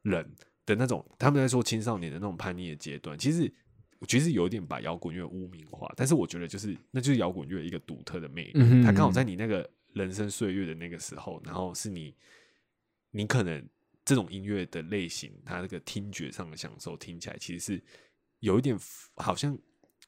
[0.04, 0.36] 人
[0.66, 3.54] 的那种他们在说青少年的那种叛逆的阶段，其实。
[4.00, 8.84] 我其实有点把摇滚乐污名化，但是我觉得就是那就是摇滚乐一个独特的魅力。
[8.84, 12.16] 它刚好在你那个人生岁月的那个时候，然后是你
[13.12, 13.64] 你可能
[14.04, 17.84] 这种音乐的类型，它那个听觉上的享受听起来其实是
[18.40, 18.76] 有一点
[19.18, 19.56] 好像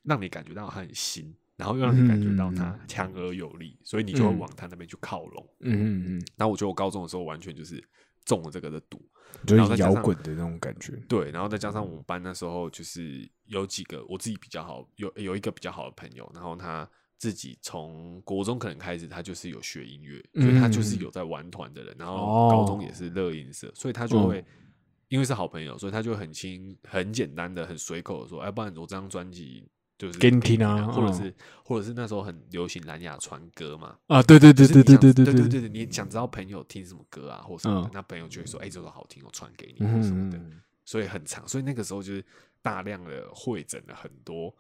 [0.01, 5.49] 让你感觉到它很新，然后又让你感觉到它强而有力，所以你就会嗯往它那边去靠拢。
[5.59, 7.79] 嗯嗯嗯，然后我觉得我高中的时候完全就是
[8.25, 8.99] 中了这个的毒，
[9.45, 10.93] 就是摇滚的那种感觉。
[11.07, 24.43] 对，然后再加上我们班那时候就是有几个我自己比较好，有有一个比较好的朋友，然后他自己从国中可能开始，他就是有学音乐，所以他就是有在玩团的人，然后高中也是乐音社，所以他就会、
[25.09, 29.67] 因为是好朋友，所以他就很轻、很简单的、很随口的说，哎，不然我这张专辑。
[30.07, 40.37] 就是给你听听啊嗯或者是或者是那时候很流行蓝牙传歌嘛，啊，对对对对对对对对对对，你想知道朋友听什么歌啊，或什么的嗯，那朋友就会说，哎，这首好听，我传给你，什么的。
[40.37, 42.21] 嗯所以很长，所以那个时候就是
[42.61, 44.53] 大量的会诊了很多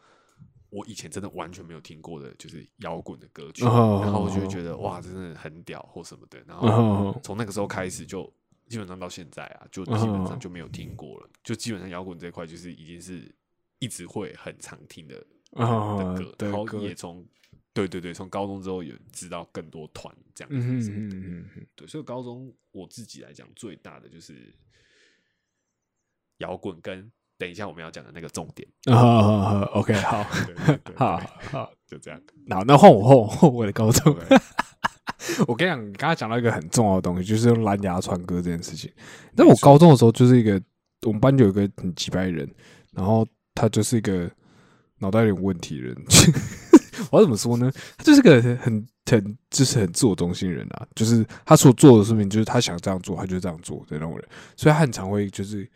[0.69, 8.23] 我以前真的完全没有听过的，就是摇滚的歌曲，哦然后我就会觉得哇，真的很屌或什么的，然后哦从那个时候开始就
[8.69, 13.29] 基本上到现在啊，就基本上就没有听过了，就基本上摇滚这一块就是已经是
[13.83, 17.25] 一直会很常听的啊的歌，然后歌也从
[17.73, 21.17] 对对对，从高中之后也知道更多团这样嗯子什么的。
[21.17, 24.53] 嗯嗯嗯对，所以高中我自己来讲，最大的就是
[26.37, 28.65] 摇滚跟等一下我们要讲的那个重点。
[28.85, 32.21] 嗯， 好好好，OK，好，好对好，就这样。
[32.49, 34.15] 好，那换我换我换我的高中。
[35.47, 38.91] 我跟你讲，你刚才讲到一个很重要的东西，就是用蓝牙传歌这件事情。
[39.35, 40.61] 但我高中的时候就是一个，
[41.07, 42.49] 我们班就有一个很鸡掰的人，
[42.91, 44.29] 然后他就是一个
[44.99, 45.97] 脑袋有点问题的人。
[47.11, 47.71] 我要怎么说呢？
[47.97, 54.25] 他就是个很很很就是很自我中心的人啊，就是他所做的事情，就是他想这样做，他就这样做的那种人。
[54.55, 55.69] 所以他很常会就是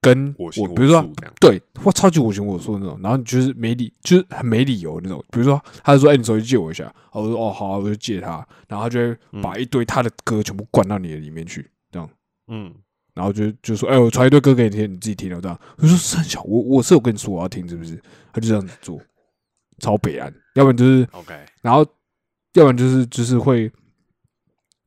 [0.00, 1.04] 跟我，我比如说
[1.40, 5.22] 对，或超级我行我素的那种，然后你就是没理，就是很没理由那种。
[5.30, 12.08] 比如说，他就说：“哎、你手机借我一下。”我说：“哦，好、啊，我就借他。”然后他就会把一堆他的歌全部灌到你的里面去，这样。
[12.48, 12.72] 嗯，
[13.16, 17.98] 然后就就说：“哎、我传一堆歌给你听，你自己听了。”这样，我说：“三小，我我是有跟你说我要听，是不是？”
[18.30, 19.00] 他就这样子做，
[19.78, 20.30] 超北岸。
[20.54, 21.80] 要不然就是，OK，然后
[22.52, 23.72] 要不然就是就是会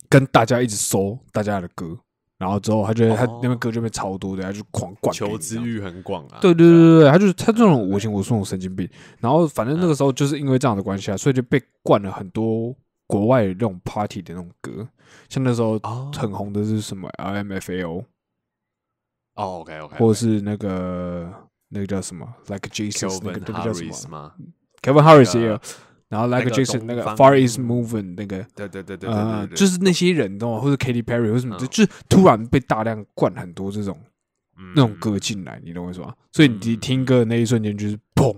[0.08, 1.98] 跟大家一直搜大家的歌，
[2.38, 6.38] 然后之后他觉得、他哦那边歌就变超多的，他就狂灌求知欲很广啊。
[6.40, 8.88] 对对这样对对，他就是他这种我行我素那种神经病。
[9.20, 12.76] 然后反正那个时候就是因为这样的关系啊，所以就被灌了很多
[13.08, 14.88] 国外的那种 party 的那种歌，
[15.30, 18.06] 像那时候哦很红的是什么 RMFAO，
[19.40, 21.32] 哦，OK OK，或者是那个
[21.70, 24.34] 那个叫什么 Like Jesus 那个那个叫什么
[24.82, 25.60] ？Kevin Harris
[26.10, 28.46] 然后 Like Jason 那个 Far East Movement 那个。
[28.56, 29.10] 对对对对
[29.56, 30.60] 就是那些人，你吗？
[30.60, 33.98] 或者 Katy Perry 或什么，嗯就就是突然被大量灌很多这种
[34.76, 36.14] 那种嗯歌进来，你懂我意思吗？
[36.32, 38.36] 所以你听歌的那一瞬间就是砰，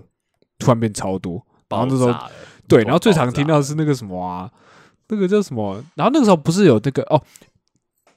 [0.58, 2.14] 突然变超多，然后那时候
[2.68, 4.48] 对，然后最常听到的是那个什么啊，
[5.08, 5.82] 那个叫什么？
[5.94, 7.20] 然后那个时候不是有那个哦，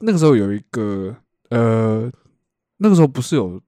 [0.00, 1.16] 那个时候有一个
[1.48, 2.10] 呃，
[2.78, 3.60] 那个时候不是有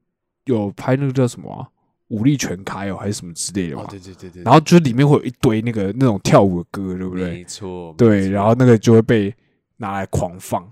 [0.44, 1.66] 有拍那个叫什么啊，
[2.08, 3.86] 武力全开哦，还是什么之类的哦，嘛？
[3.90, 7.30] 对对对对，然后就是里面会有一堆那个那种跳舞的歌，对不对？
[7.30, 9.34] 没错，对，然后那个就会被
[9.78, 10.70] 拿来狂放，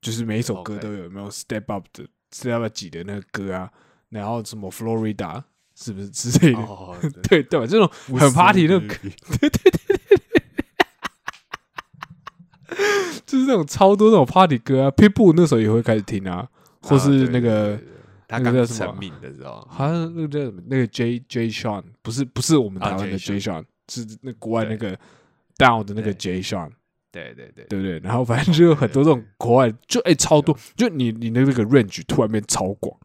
[0.00, 3.70] 就是每一首歌都有有没有 Step Up 的 Step Up 几的那个歌啊，
[4.10, 5.42] 然后什么 Florida
[5.74, 6.08] 是不是？
[6.10, 6.58] 之类的？
[6.60, 6.96] 哦，
[7.28, 7.66] 对 对吧？
[7.66, 8.94] 这种很 party 那种歌，
[13.26, 16.48] 就是那种超多那种 party 歌啊，Pitbull 那时候也会开始听啊，
[16.82, 17.78] 或是那个
[18.28, 20.62] 他刚那个叫什么成名的时候，好像那个叫什么？
[20.66, 24.98] 那个 J J Sean 不是不是我们啊台湾的 J Sean，是那国外那个
[25.56, 26.14] Down 的那个对。
[26.14, 26.70] J Sean，
[27.10, 27.78] 对对对对。
[27.78, 27.98] 不对？
[28.00, 32.98] 然后反正就有很多这种国外就哎超多，就你你的那个 range 突然变超广，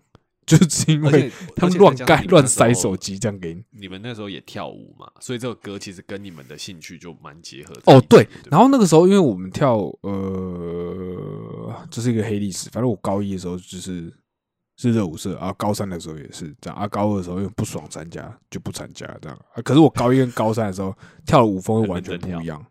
[0.48, 3.64] 就是因为他们乱盖乱塞手机这样给你。
[3.70, 14.12] 你们那时候也跳舞嘛，所以这首歌其实跟你们的兴趣就蛮结合在哦，对然后那个时候因为我们跳呃，这是一个黑历史，反正我高一的时候就是
[14.78, 19.62] 是热舞社啊，高三的时候也是这样啊，高二的时候因为不爽参加就不参加这样啊。
[19.62, 20.96] 可是我高一跟高三的时候
[21.26, 22.66] 跳的舞风会完全不一样。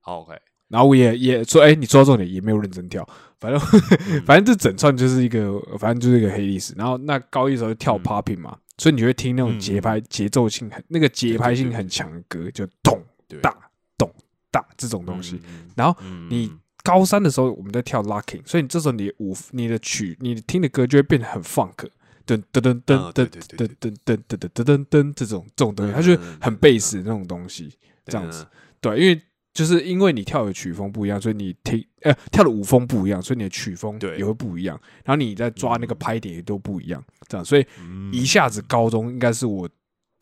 [0.00, 0.34] 好 OK，
[0.68, 3.06] 然后我也也说，哎、你说到重点，也没有认真跳，
[3.38, 3.60] 反正、
[4.26, 6.74] 反正这整串就是一个，反正就是一个黑历史。
[6.76, 8.02] 然后那高一的时候就跳嗯。
[8.02, 9.60] popping 嘛，所以你就会听那种嗯。
[9.60, 13.54] 节拍、节奏性很那个节拍性很强的歌，就咚对，大
[13.96, 14.10] 咚
[14.50, 15.40] 大这种东西。
[15.46, 16.28] 嗯，然后嗯。
[16.30, 16.50] 你
[16.82, 21.88] 高三的时候我们在跳 locking，所以你这时候你的舞、你的曲、你听的歌就会变得很 funk，
[22.26, 27.72] 噔噔噔噔噔噔噔噔噔噔噔噔这种这种东西，它就很贝斯那种东西，
[28.06, 28.46] 这样子。
[28.82, 29.22] 对，因为
[29.54, 34.78] 就是因为你跳的曲风不一样，所以你听呃跳的舞风不一样，所以你的曲风对也会不一样。
[35.04, 39.66] 然后你在抓那个拍点也都不一样，这样，所以嗯一下子高中应该是我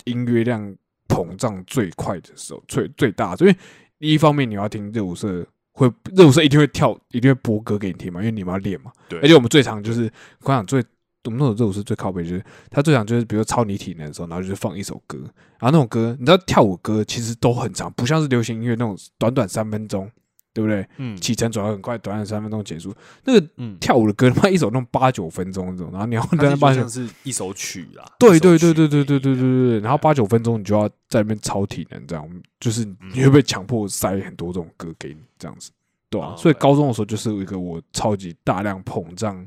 [0.05, 0.73] 音乐量
[1.09, 3.45] 膨胀最快的时候，最最大的。
[3.47, 3.59] 因为
[3.99, 5.45] 一方面你要听热舞社。
[5.75, 8.93] 会热舞社一定会跳，一定会播歌给你听嘛，因为你们要练嘛。
[9.09, 10.03] 对，而且我们最常就是，
[10.43, 10.85] 我想最
[11.25, 15.19] 我们那种热舞是最靠背，就是他最想就是，比如说超你体能的时候，然后就是放一首歌，
[15.59, 20.11] 然后那种歌，你知道跳舞歌其实都很长，不像是流行音乐那种短短三分钟，
[20.53, 20.87] 对不对？
[20.97, 21.17] 嗯。
[21.17, 22.93] 起承转合很快，短短三分钟结束。
[23.25, 35.71] 那个嗯，跳舞的歌，他妈一首弄八九分钟这种，然后你要它在那八九是一首曲啦，对对对对对对对对对对，然后八九分钟你就要在那边超体能，这样就是你会被强迫塞很多这种歌给你，这样子，
[36.11, 36.35] 对啊。
[36.35, 39.47] 哦，所以高中的时候就是一个我超级大量膨胀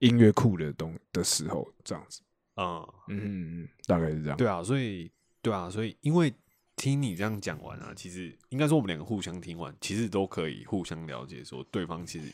[0.00, 2.20] 音乐库的东的时候，这样子，
[2.56, 4.36] 嗯，嗯，大概是这样。
[4.36, 6.32] 对啊，所以对啊，所以因为
[6.76, 12.32] 听你这样讲完啊，其实应该说我们两个互相听完，其实都可以互相了解，说对方其实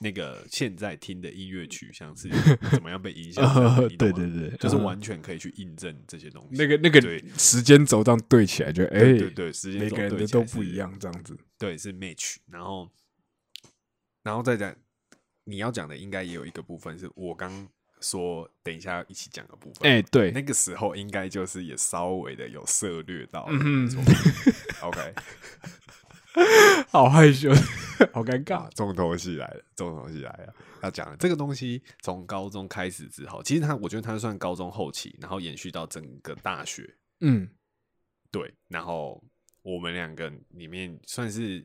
[0.00, 2.28] 那个现在听的音乐取向是
[2.70, 3.42] 怎么样被影响
[3.96, 6.56] 对对对，就是嗯完全可以去印证这些东西。
[6.56, 7.00] 那个那个
[7.38, 11.38] 时间轴这样对起来，就哎，对对对，时间每轴个人的都不一样，这样子。
[11.58, 12.90] 对，是 match，然后，
[14.22, 14.74] 然后再讲
[15.48, 17.68] 你要讲的，应该也有一个部分是我刚
[18.00, 19.88] 说等一下要一起讲的部分。
[19.90, 23.88] 哎，对，那个时候应该就是也稍微的有涉略到了，嗯
[24.82, 25.14] OK，
[26.90, 27.50] 好害羞，
[28.12, 28.70] 好尴尬啊，。
[28.74, 30.54] 重头戏来了，重头戏来了。
[30.82, 37.48] 要讲的这个东西，从高中开始之后，其实他，我觉得他算高中后期，然后延续到整个大学，嗯，
[38.30, 39.22] 对，然后
[39.62, 41.64] 我们两个里面算是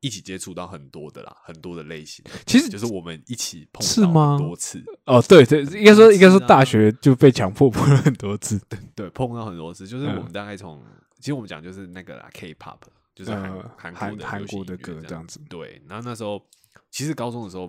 [0.00, 8.58] 一起接触到很多的啦，很多的类型，其实就是我们一起碰到是吗很多次，哦，对对，应该说应该说大学就被强迫碰了很多次。
[8.68, 10.80] 对对，碰到很多次，就是我嗯们大概从，
[11.18, 12.78] 其实我们讲就是那个啦，K-pop，
[13.14, 16.40] 就是韩呃韩韩国的韩国的歌这样子对，然后那时候
[16.90, 17.68] 其实高中的时候，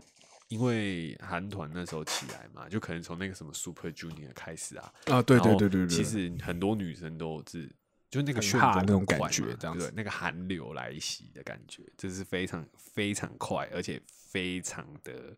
[0.49, 7.69] 因为韩团那时候起来嘛，就可能从那个什么 Super Junior 开始啊，啊，对对对对对，其实很多女生都是。
[8.09, 15.37] 就那个很旋风哈那种感觉这样子对那个寒流来袭的感觉，这是非常非常快，而且非常的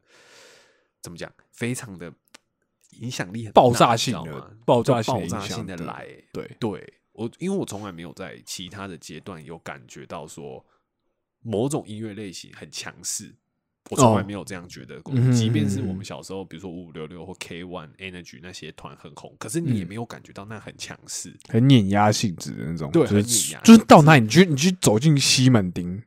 [1.01, 2.13] 怎么讲，非常的
[2.91, 6.55] 影响力很爆炸性的爆炸性爆炸性的来，对。
[6.59, 10.65] 对我，因为我从来没有在其他的阶段有感觉到说
[11.39, 13.35] 某种音乐类型很强势，
[13.89, 14.25] 我从来哦。
[14.25, 15.13] 没有这样觉得过。
[15.31, 19.87] 即便是我们小时候，比如说五五六六或 K One Energy 那些团很红，可是你也嗯。
[19.87, 21.35] 没有感觉到那很强势。
[21.49, 26.01] 很碾压性质的那种，对就是很碾压就是到哪里你去你去走进西门町，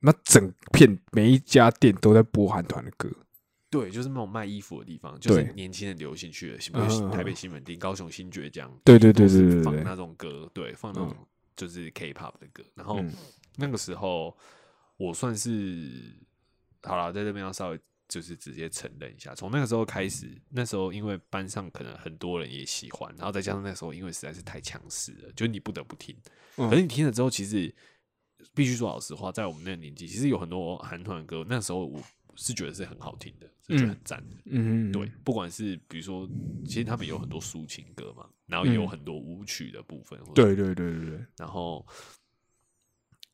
[0.00, 3.10] 那整片每一家店都在播韩团的歌，
[3.70, 11.08] 对，就是那种卖衣服的地方，就是年轻人流行去的，比嗯嗯嗯如台北西门町、高雄新爵江，对对对是对对对放那种歌，对，放那嗯。
[11.08, 11.16] 种
[11.56, 12.62] 就是 K-pop 的歌。
[12.74, 13.12] 然后嗯。
[13.56, 14.36] 那个时候，
[14.96, 16.14] 我算是
[16.82, 26.16] 好了，在这边要稍微就是直接承认一下，从那个时候开始，那时候因为班上可能很多人也喜欢，然后再加上那时候因为实在是太强势了，就你不得不听。
[26.56, 27.74] 嗯可是你听了之后，其实
[28.54, 32.02] 必须说老实话，在我们那个年纪，其实有很多韩团的歌，那时候我
[32.36, 34.36] 是觉得是很好听的，是觉得很赞的。
[34.46, 36.28] 嗯，对，不管是比如说，
[36.64, 40.18] 其实他们有很多抒情歌嘛，然后也有嗯很多舞曲的部分。
[40.34, 41.86] 对对对对对然后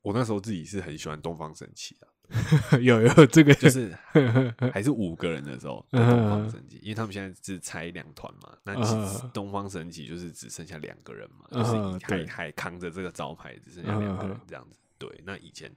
[0.03, 2.14] 我那时候自己是很喜欢东方神起的，对，
[2.83, 3.55] 有有这个。
[3.55, 3.97] 就是
[4.73, 12.27] 还是五个人的时候的东方神起，因为他们现在是拆两团嘛，那其实嗯东方神起就是只剩下两个人嘛，嗯就是还对。
[12.27, 14.79] 还扛着这个招牌，只剩下两个人嗯这样子。
[14.99, 15.71] 对，那以前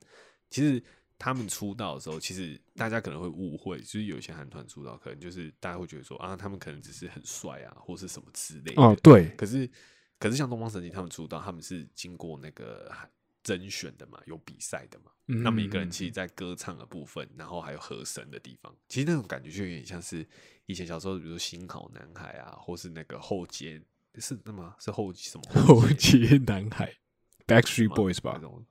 [0.49, 0.81] 其实
[1.19, 8.81] 他们出道的时候，其实大家可能会误会，就是有些韩团出道，可能就是大家会觉得说啊，他们可能只是很帅啊，或是什么之类的。
[8.81, 9.69] 哦，对，可是
[10.19, 12.91] 可是像东方神起他们出道，他们是经过那个
[13.55, 15.11] 甄选的嘛，有比赛的嘛。
[15.27, 20.27] 嗯那每个人其实，在歌唱的部分，然后还有和声的地方，其实那种感觉就有点像是
[20.65, 23.81] 以前小时候，比如说新好男孩啊，或是那个后街，
[24.15, 26.93] 是那么是后什么后街街男孩
[27.45, 28.41] ，Backstreet Boys 吧那？
[28.41, 28.65] 种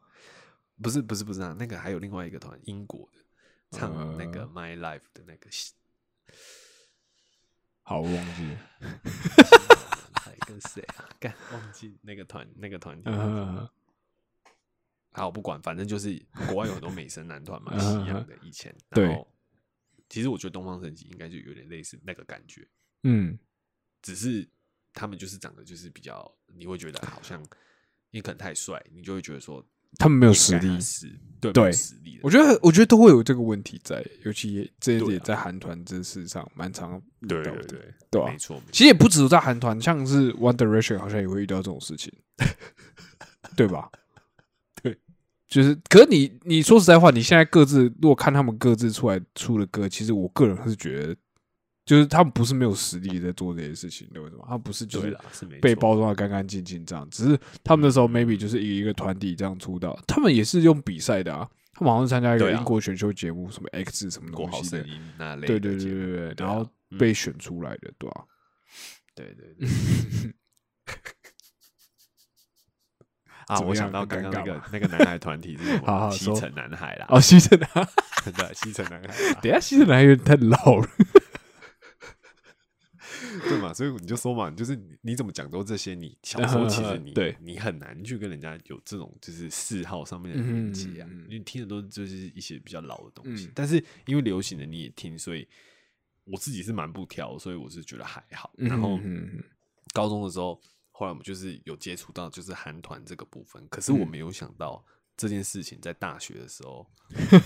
[0.82, 5.74] 不是不是不是啊，那个还有另外一个团，英国的唱那个呃 My Life 的那个新
[7.82, 8.58] 好，我忘记了。
[10.20, 11.08] 还跟谁啊？
[11.20, 13.10] 干忘记那个团那个团体。
[15.16, 16.14] 嗯好，不管，反正就是
[16.46, 18.74] 国外有很多美声男团嘛， 嗯西洋的以前。
[18.90, 19.26] 对然后
[20.08, 22.66] 其实我觉得东方神起应该就有点类似那个感觉，
[23.02, 23.36] 嗯，
[24.02, 24.48] 只是
[24.92, 27.42] 他们就是长得就是比较，你会觉得好像
[28.10, 29.64] 你可能太帅，你就会觉得说
[29.98, 30.78] 他们没有实力
[31.40, 32.20] 对对实力的。
[32.22, 42.12] 我觉得，我觉得都会有这个问题在，尤其也这对啊也在韩团这事上蛮常遇到的，对对对，没错，其实也不止在韩团，像是 One Direction 好像也会遇到这种事情，
[43.56, 43.90] 对吧？
[45.56, 51.16] 对，就是，可是你你说实在话，你现在各自如果看他们各自出来出的歌，其实我个人是觉得，
[51.84, 54.44] 就是他们不是没有实力在做这些事情，对为什么？
[54.46, 55.16] 他们不是就是
[55.62, 68.24] 被包装的干干净净这样，只是他们那时候 maybe 就是以一个团体这样出道，他们也是用比赛的啊，他们好像是参加一个英国选秀节目，什么 X 什么东西的，声音那类对对对对对，然后嗯被选出来的，对吧、
[69.14, 69.68] 对对对。
[73.46, 74.04] 啊，我想到？
[74.04, 75.80] 刚刚那个 那个男孩团体是什么？
[75.80, 76.40] 西好好说。
[76.40, 77.68] 城男孩啦，哦，西城男，
[78.24, 80.88] 真的西城男孩，等下西城男孩有点太老了，
[83.48, 83.72] 对嘛？
[83.72, 87.36] 所以你就说嘛，就是你你怎么讲都这些，你小时候其实你对。
[87.40, 95.46] 你很难去跟人家有这种就是嗜好上面的连接啊因为听的都就是一些比较老的东西嗯，但是因为流行的你也听，所以
[96.24, 98.52] 我自己是蛮不挑，所以我是觉得还好。
[98.56, 98.98] 然后
[99.94, 100.60] 高中的时候，
[100.98, 104.08] 后来我们就是有接触到就是韩团这个部分，可是我嗯。
[104.08, 104.82] 没有想到
[105.14, 106.90] 这件事情在大学的时候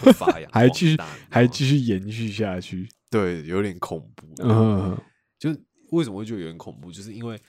[0.00, 0.96] 会 发扬还继续
[1.28, 4.32] 还继续延续下去，对，有点恐怖。
[4.44, 4.96] 嗯
[5.36, 7.40] 就是为什么会觉得有点恐怖，就是因为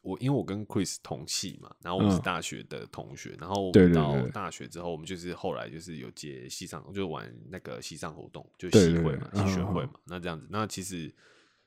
[0.00, 2.22] 我因为我跟 Chris 同系嘛，然后我们是嗯。
[2.22, 11.14] 大学的同学，然后我到大学之后，我们就是后来就是有接西上，就玩那个西上活动，就对对对系会嘛，系学会嘛，那这样子，那其实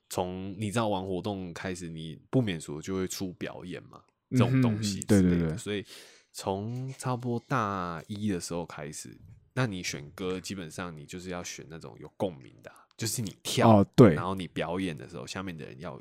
[0.10, 4.02] 从你知道玩活动开始，你不免俗就会出表演嘛，
[4.32, 5.86] 这种东西对之类的，对对所以
[6.34, 9.16] 从差不多大一的时候开始，
[9.54, 16.00] 那你选歌基本上你就是要选那种有共鸣的啊、就是你跳哦对然后你表演的时候，下面的人要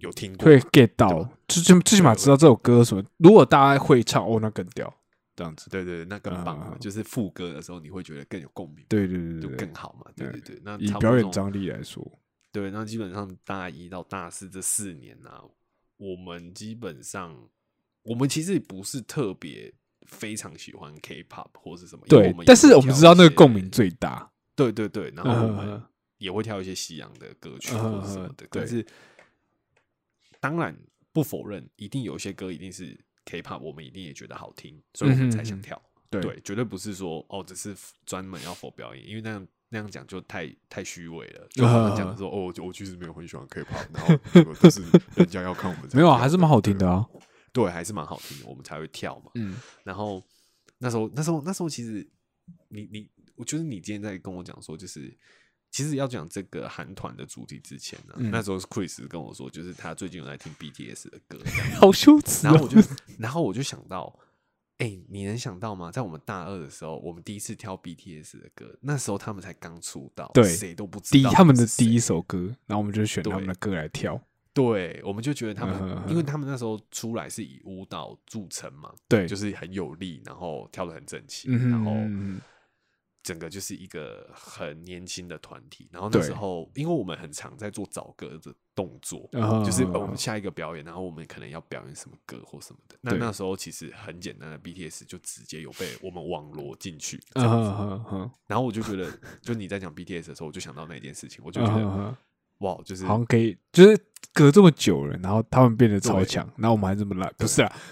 [0.00, 1.08] 有听过会，get 到，
[1.46, 3.04] 最最最起码知道这首歌什么。
[3.18, 4.92] 如果大家会唱，哦，那更屌，
[5.36, 5.68] 这样子。
[5.70, 10.60] 对对对，那更棒就是副歌的时候你会觉得更有共鸣，对对对就更好嘛，对对对。
[10.64, 12.02] 那以表演张力来说，
[12.54, 15.28] 对，那基本上大一到大四这四年呢、
[15.96, 17.50] 我们基本上
[18.04, 19.74] 我们其实不是特别
[20.06, 24.30] 非常喜欢 K-pop 或是什么，对但是我们知道那个共鸣，最大。
[24.54, 25.82] 对对对，然后我们
[26.18, 28.86] 也会跳一些西洋的歌曲或者什么的，可是
[30.38, 30.78] 当然
[31.12, 35.82] 不否认，一定有些歌一定是 K-pop，我们一定也觉得好听，所以我们才想跳。
[36.08, 37.74] 对对，绝对不是说哦，只是
[38.06, 39.44] 专门要否表演，因为那样
[39.74, 41.48] 那样讲就太太虚伪了。
[41.50, 44.80] 就好像讲说哦，我我其实没有很喜欢 K-pop，然后但是
[45.16, 47.04] 人家要看我们才没有啊，还是蛮好听的啊。
[47.52, 49.32] 对，还是蛮好听的，我们才会跳嘛。
[49.34, 50.22] 嗯，然后
[50.78, 52.08] 那时候那时候那时候其实
[52.68, 55.12] 你你，我觉得你今天在跟我讲说，就是
[55.72, 61.40] 其实要讲这个韩团的主题之前呢、嗯那时候是 Chris 跟我说，就是他最近有在听 BTS 的歌，
[61.80, 62.52] 好羞耻哦。
[62.52, 64.16] 然后我就然后我就想到。
[64.78, 65.90] 哎、你能想到吗？
[65.90, 74.20] 在我们大二的时候，我们第一次跳 BTS 的歌，那时候他们才刚出道，对谁都不知道第一他们的第一首歌，然后我们就选他们的歌来跳。
[74.52, 82.40] 对，我们就觉得他们，因为他们那时候出来是以舞蹈著称嘛，对，就是很有力，然后跳的很整齐，嗯哼然后嗯
[83.24, 85.88] 整个就是一个很年轻的团体。
[85.90, 92.96] 然后那时候，因为我们很常在做找歌的动作，嗯就是、我们下一个表演，然后我们可能要表演什么歌或什么的。
[93.00, 97.48] 那那时候其实很简单的，BTS 就直接有被我们网罗进去，然
[98.56, 99.10] 后我就觉得，
[99.42, 102.16] 就你在讲 BTS 的时候，我就想到那件事情，我就嗯觉得、
[102.58, 103.98] 哇，就是好像可以，就是
[104.32, 107.76] 隔这么久了，然后他们变得超强，然后我们还这么烂，不是啊？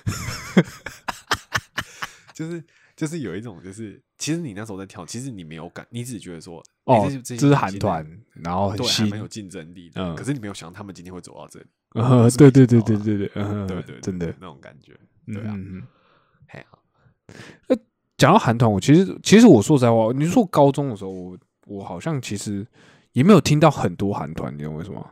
[2.34, 2.64] 就是
[3.02, 10.00] 就是有一种就是，其实你那时候在跳，其实你没有感，你只觉得说，哦欸，这是韩团，然后很对，还蛮，有竞争力的。
[10.00, 11.66] 嗯可是你没有想到他们今天会走到这里，
[12.38, 14.92] 对对对对对对，嗯，对对，对真的，那种感觉，
[15.26, 15.82] 对啊，嗯嗯嗯
[16.46, 17.76] 嘿啊，
[18.16, 21.36] 讲到韩团，我其实其实我说实在话，你说高中的时候，我
[21.66, 22.64] 我好像其实
[23.14, 25.04] 也没有听到很多韩团，你知道为什么？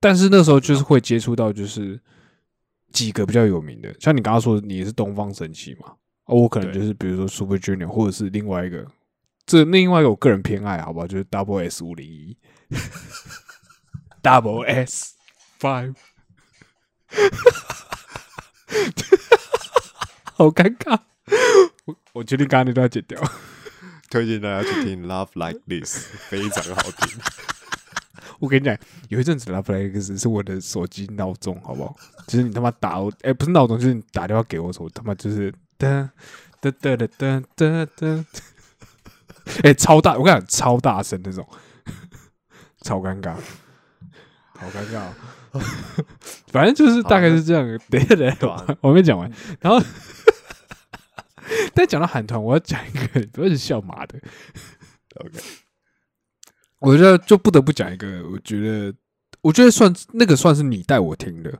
[0.00, 2.00] 但是那时候就是会接触到，就是
[2.90, 5.94] 几个比较有名的，像你刚刚说你是东方神起嘛，
[6.26, 8.86] 哦，我可能就是比如说 Super Junior，或者是另外一个，
[9.46, 11.06] 这另外一个我个人偏爱，好吧？
[11.06, 12.36] 就是 Double S 五零一
[14.22, 15.14] ，Double S
[15.60, 15.94] Five，
[20.34, 20.98] 好尴尬。
[21.84, 23.20] 我我决定刚刚那段剪掉。
[24.10, 27.18] 推荐大家去听《Love Like This 》，非常好听。
[28.38, 28.76] 我跟你讲，
[29.08, 31.96] 有一阵子 Love Like This 是我的手机闹钟，好不好？
[32.28, 36.10] 就是你他妈打我，哎、不是闹钟，就是你打电话给我的时候，他妈就是噔
[36.60, 38.24] 噔噔噔噔噔噔，
[39.62, 40.16] 哎， 超大！
[40.16, 41.46] 我跟你讲，超大声那种，
[42.82, 43.34] 超尴尬，
[44.58, 45.00] 好尴尬
[45.52, 45.60] 哦、
[46.52, 47.64] 反正就是大概是这样。
[47.90, 49.30] 等一下，等一下，我还没讲完。
[49.60, 49.84] 然后，
[51.74, 54.18] 但讲到韩团，我要讲一个，不要是笑麻的。
[55.20, 55.38] OK，
[56.80, 58.94] 我觉得就不得不讲一个，我觉得，
[59.42, 61.56] 我觉得算那个算是你带我听的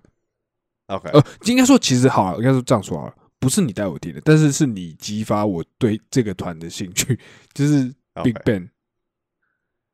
[0.87, 7.19] ，OK，呃，应该说其实好了，应该说这样说好了，不是你带我听的，但是是你激发我对这个团的兴趣，
[7.53, 8.71] 就是 Big Bang。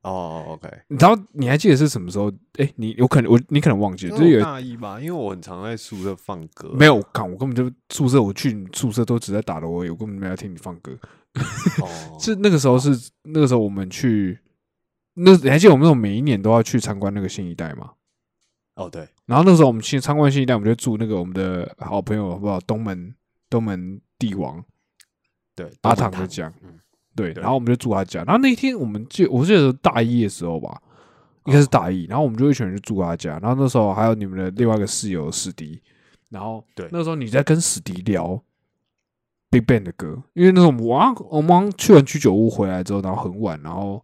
[0.03, 2.33] 哦，OK，你知道你还记得是什么时候？
[2.59, 6.71] 哎、你有可能我你可能忘记了，就是有大一吧，因为我很常在宿舍放歌。
[6.73, 7.03] 没有？
[7.13, 10.97] 看我根本就宿舍，我去你宿舍都只在打楼而已，我根本没有听你放歌。
[11.83, 14.39] 哦， 是那个时候是那个时候我们去，
[15.15, 17.91] 那你还记得我们那种每一年都要去参观那个新一代吗？
[18.77, 22.59] 哦，对，然后那时候我们去参观新一代，我们就住那个我们的好朋友，好不好？
[22.61, 23.15] 东门
[23.51, 24.65] 东门帝王。
[25.55, 26.79] 对，阿唐的家，嗯。
[27.17, 28.23] 对，然后我们就住他家。
[28.23, 30.81] 然后那一天我们记，我记得大一的时候吧，
[31.45, 33.39] 应该是大一，然后我们就一群人去住他家。
[33.41, 35.83] 然后那时候还有你们的另外一个室友史迪，
[36.31, 36.89] 然后对。
[36.93, 38.41] 那时候你在跟史迪聊
[39.51, 44.03] Big Bang 的歌，因为那时候我我们去完居酒屋回来之后，然后很晚，然后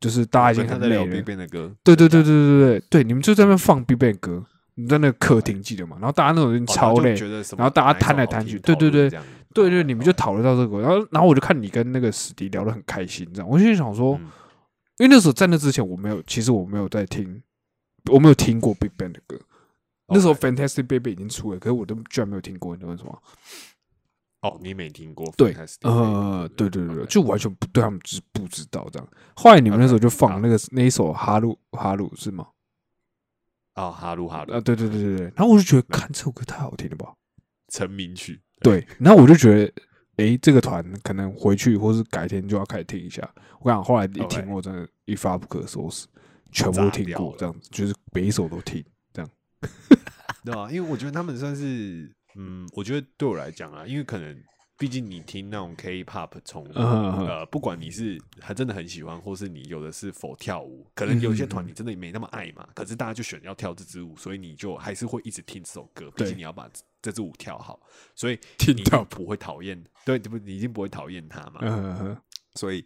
[0.00, 1.04] 就是大家已经很累了。
[1.04, 4.51] Big，Bang 的歌，对对对对对对对，你们就在那边放 Big Bang 歌，你
[4.86, 5.96] 在那个客厅记得吗？
[6.00, 7.14] 然后大家那种人哦超累，
[7.56, 14.30] 然后大家哪一首摊来摊去对对对对对，你们就哦讨论到这个，然后然后我就看你跟那个史迪聊得很开心，这样，我就想说，嗯
[14.98, 17.42] 因为那时候在那之前我没有，其实我没有在听，
[18.10, 19.36] 我没有听过 Big Bang 的歌，
[20.08, 23.22] 那时候 Fantastic Baby 已经出了，可是我都居然没有听过，你知道为什么？
[24.42, 25.32] 哦，你没听过？
[25.36, 29.08] 对呃，对对对就完全不对他们就是不知道这样。
[29.34, 32.46] 后来你们那时候就放那个那一首哈鲁哈鲁是吗？
[33.74, 37.12] 哦，哈鲁哈鲁啊，对对对对对，然后我就觉得，看这首歌太好听了吧。
[37.72, 39.72] 成名曲，对，然后我就觉得，
[40.16, 43.26] 诶，这个团可能回去或是改天就要开始听一下。
[43.60, 46.06] 我讲，后来一听，我真的一发不可收拾，
[46.50, 48.84] 全部听过，这样子就是每一首都听。
[49.14, 49.30] 这样
[50.44, 50.68] 对吧？
[50.70, 54.36] 因为我觉得他们算是，嗯，我觉得对我来讲啊，因为可能
[54.82, 67.80] 毕竟你听那种 K-pop，从呃，不管你是还真的很喜欢，或是你有的是否跳舞，可能有些团你真的没那么爱嘛，可是大家就选要跳这支舞，所以你就还是会一直听这首歌，毕对竟你要把这这支舞跳好，
[68.16, 72.20] 所以听你不会讨厌，对，不，你一定不会讨厌它嘛。
[72.56, 72.84] 所以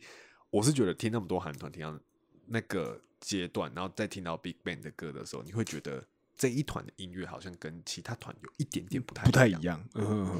[0.50, 1.98] 我是觉得听那么多韩团，听到
[2.46, 6.06] 那个阶段，然后再听到 Big Bang 的歌的时候，你会觉得
[6.36, 9.82] 这一团的音乐好像跟其他团有一点点不太不太一样，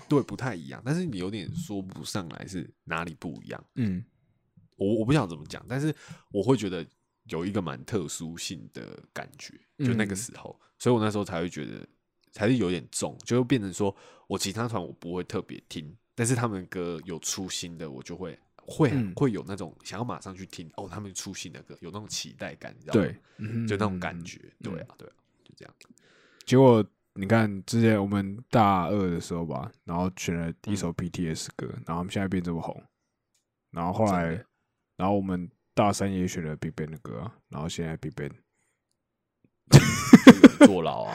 [0.08, 0.82] 对，不太一样。
[0.84, 3.64] 但是你有点说不上来是哪里不一样。
[3.76, 4.04] 嗯
[4.76, 5.94] 我我不想怎么讲，但是
[6.30, 6.86] 我会觉得
[7.24, 11.86] 有一个蛮特殊性的感觉，就那个嗯时候，所以我那时候才会觉得
[12.30, 23.00] 才是有点重，就会变成说我其他团我不会特别听，但是他们歌有出新的，我就会会、嗯会有那种想要马上去听哦，他们出新的歌，有那种期待感，你知道吗？
[23.02, 25.08] 对，嗯就那种感觉，嗯对啊，对
[25.56, 25.74] 这样。
[26.44, 26.84] 结果
[27.14, 32.80] 你看，之前我们大二的时候吧，然后选了一嗯首 BTS 歌，然后他们现在变这么红，
[33.70, 34.44] 然后后来，
[34.96, 38.30] 然后我们大三也选了 Big Bang 的歌啊，然后现在 Big Bang
[39.70, 41.14] 就有人坐牢啊，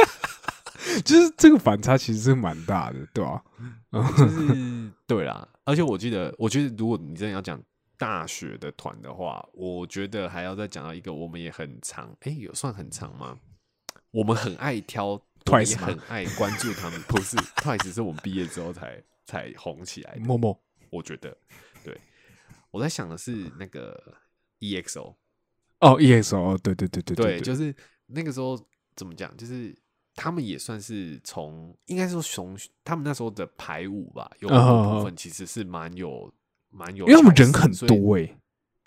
[1.04, 3.44] 就是这个反差其实是蛮大的，对吧、
[3.92, 5.46] 就是对啦。
[5.64, 7.62] 而且我记得，我觉得如果你真的要讲
[7.96, 13.38] 大学的团的话，我觉得还要再讲到一个，我们也很长，哎、有算很长吗？
[14.10, 17.00] 我们很爱挑，Twice 很爱关注他们。
[17.08, 20.60] 不是 Twice 是我们毕业之后才才红起来的，默默。
[20.90, 21.36] 我觉得。
[21.84, 21.98] 对，
[22.70, 24.14] 我在想的是那个
[24.58, 25.14] EXO，
[25.80, 27.74] 哦，EXO，哦对对对对对，就是
[28.06, 28.58] 那个时候
[28.96, 29.74] 怎么讲，就是
[30.14, 36.30] 他们也算是从应该说从他们那时候的排舞吧，有部分其实是蛮有
[36.68, 38.36] 蛮有因为他们人很多哎、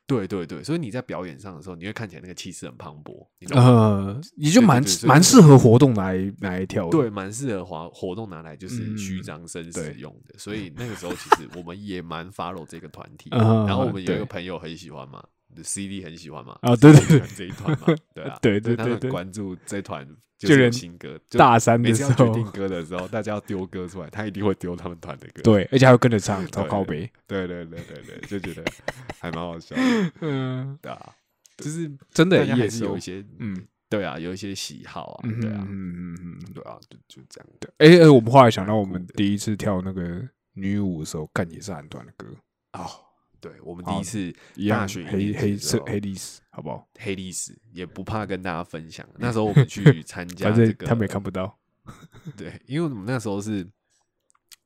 [0.05, 3.25] 对对对，所以你在表演上的时候，你会看起来那个气势很磅礴？
[3.55, 6.91] 呃，也就蛮蛮适合活动拿来拿来跳的。
[6.91, 15.23] 对，蛮适合活活动拿来就是虚嗯张声势用的，所以那个时候其实我们也蛮 follow 这个团体，嗯然后我们有一个朋友很喜欢嘛
[15.61, 17.27] ，CD 很喜欢嘛，啊对对对。
[17.35, 19.11] 这一团嘛，对啊， 对对对对。
[19.11, 20.07] 关注这团
[20.39, 27.11] 就是有新歌，大三的时候决定，歌的时候，大家要丢歌出来，他一定会丢他们团的歌，对，而且还会跟着唱， 超对靠北。
[27.27, 28.63] 对对对对对，就觉得
[29.19, 29.75] 还蛮好笑，
[30.21, 31.13] 嗯，对啊，
[31.57, 33.65] 就是真的也是有一些，嗯。
[33.89, 36.53] 对啊，有一些喜好啊，嗯对啊嗯，嗯嗯嗯。
[36.55, 40.19] 对啊，就就这样，对哎哎，我们后来想到，我们第一次跳那个
[40.53, 42.25] 女舞的时候，干也是韩团的歌，
[42.73, 42.89] 哦，
[43.43, 44.33] 对我们第一次
[44.69, 46.87] 大学一黑黑色黑历史，好不好？
[46.97, 49.05] 黑历史也不怕跟大家分享。
[49.17, 51.59] 那时候我们去 参加反这个，正他们也看不到。
[52.37, 53.67] 对，因为我们那时候是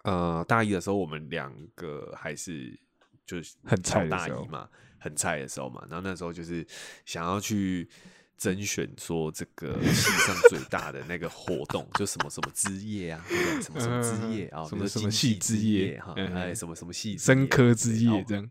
[0.03, 2.80] 呃大一的时候，我们两个还是
[3.25, 4.69] 就是很菜大一嘛，
[4.99, 5.84] 很菜的时候嘛。
[5.89, 6.63] 然后那时候就是
[7.03, 7.89] 想要去
[8.38, 13.61] 甄选说这个系上最大的那个活动，就什么什么之夜啊，对不对？
[13.63, 18.47] 什么什么之夜啊，嗯什么什么系之之夜夜哈，嗯哎，什么什么系之生科之夜这样，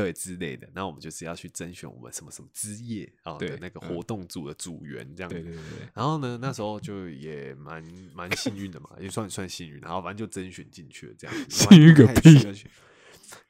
[0.00, 5.34] 对之类的，那我们就是要去甄选我们什么什么之夜啊对的那个嗯活动组的组员这样子。
[5.36, 7.82] 对对对对，然后呢，那时候就也蛮
[8.14, 9.80] 蛮幸运的嘛，也算算幸运。
[9.80, 11.50] 然后反正就甄选进去了这样子。
[11.68, 12.38] 幸运个屁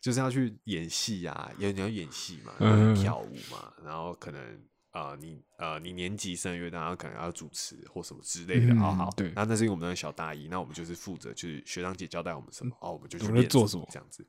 [0.01, 2.53] 就是要去演戏啊，也你要演戏嘛，
[2.95, 8.75] 跳舞嘛，然后可能呃你呃你年级生越大，家可能要主持或什么之类的。
[8.75, 14.27] 嗯好好，对那那是因为我们那个小大一，那我们就是负责就是学长姐交代我们什么，哦，我们就去做什么什这样子。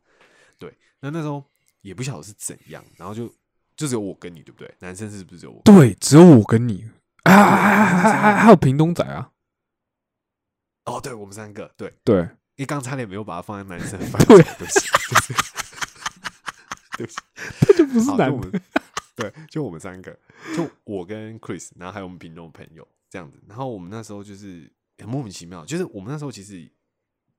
[0.59, 1.43] 对，那那时候
[1.81, 3.27] 也不晓得是怎样，然后就
[3.75, 4.73] 就只有我跟你，对不对？
[4.79, 5.61] 男生是不是只有我？
[5.63, 6.89] 对，只有我跟你。
[7.23, 9.31] 啊，还还还还有屏东仔啊，
[10.85, 12.21] 哦，对，我们三个，对，对，
[12.55, 14.41] 因为刚差点没有把它放在男生 对。
[14.41, 14.87] 不起，
[16.97, 17.17] 对不起，
[17.59, 18.31] 他 就不是男
[19.15, 20.17] 对，就我们三个，
[20.55, 26.71] 就我跟 Chris，然后还有我们屏东的朋友这样子，然后我们那时候就是很莫名其妙，就是我们那时候其实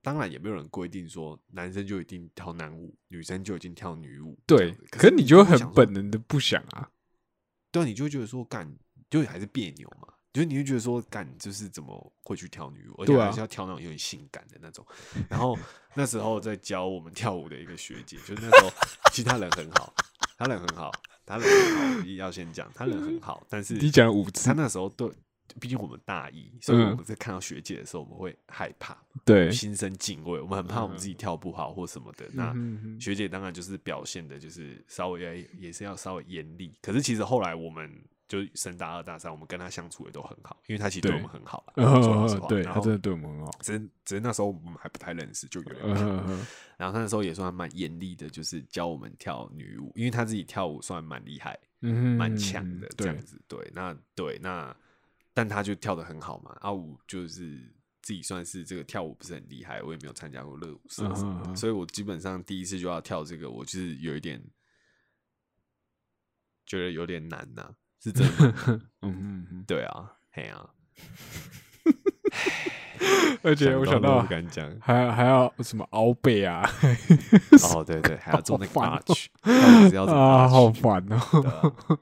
[0.01, 6.89] 当然也没有人规定说男生就一定跳男舞，女生就一定跳女舞，这对，可是你就会很本能的不想啊，
[7.71, 8.71] 对啊，你就会觉得说干，
[9.09, 10.07] 就还是别扭嘛。
[10.33, 14.85] 就是你会觉得说干，就是怎么会去跳女舞，而且还是要跳那种有点性感的那种。
[15.27, 15.59] 然后
[15.93, 18.71] 那时候在教我们跳舞的一个学姐，就是那时候
[19.11, 19.93] 其实她人很好，
[20.37, 20.89] 她人很好，
[21.25, 25.11] 她人很好，要先讲，她人很好，但是你讲了五次她，那时候对，
[25.59, 32.25] 毕竟我们大一，所以我嗯们在看到学姐的时候，我们会害怕，对，心生敬畏，我们很怕我们自己跳不好或什么的。
[32.33, 32.55] 那
[32.99, 36.73] 学姐当然就是表现的，就是稍微要也是要稍微严厉。
[36.81, 37.91] 可是其实后来我们
[38.27, 41.65] 就升大二大三，我们跟她相处也都很好，因为她其实对我对们很好
[42.47, 45.69] 对她真的对我们很好，只是只是那时候我们还不太认识，就有
[46.77, 53.41] 然后她那时候也算蛮严厉的，就是教我们跳女舞，因为她自己跳舞算蛮厉害，蛮强的这对样，子。
[53.47, 54.75] 对，那对那，
[55.33, 56.55] 但他就跳的很好嘛。
[56.61, 64.41] 阿五就是自己算是这个跳舞不是很厉害，我也没有参加过热舞社什么所以我基本上第一次就要跳这个，我就是有一点
[66.65, 68.53] 觉得有点难呐、是真的
[69.01, 69.47] 嗯。
[69.51, 70.69] 嗯对啊，嘿啊，
[73.43, 74.79] 而且我想到都不敢讲。
[74.81, 76.61] 还还要什么凹背啊，
[77.73, 81.17] 哦，对对， 还要做那个好烦哦 arch，到底是要怎么啊，好烦哦，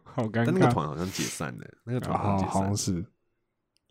[0.06, 0.72] 好尴但那个。
[0.72, 2.60] 团好像解散了，那个团啊好好像解散了。
[2.60, 3.06] 好像是，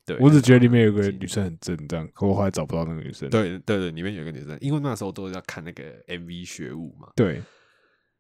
[0.09, 3.29] 对，我只觉得里面有个女生很正，这样，可我后来找不到那个女生。
[3.29, 7.43] 对对对，里面有一个女生，因为那时候都要看那个 MV 学舞嘛，对，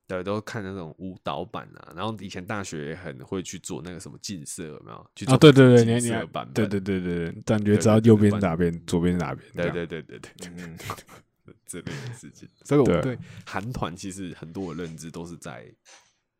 [0.07, 1.93] 对，都看那种舞蹈版啊。
[1.97, 5.11] 然后以前大学很会去做那个什么竞色，有没有？
[5.15, 9.47] 去啊，做对对对，竞你你还色版本，对对对对对，这样你知道右边是哪边，左边是哪边。
[9.55, 12.47] 对对对对对对嗯对之类的事情。
[12.65, 15.65] 所以我对对韩团其实很多的认知都是在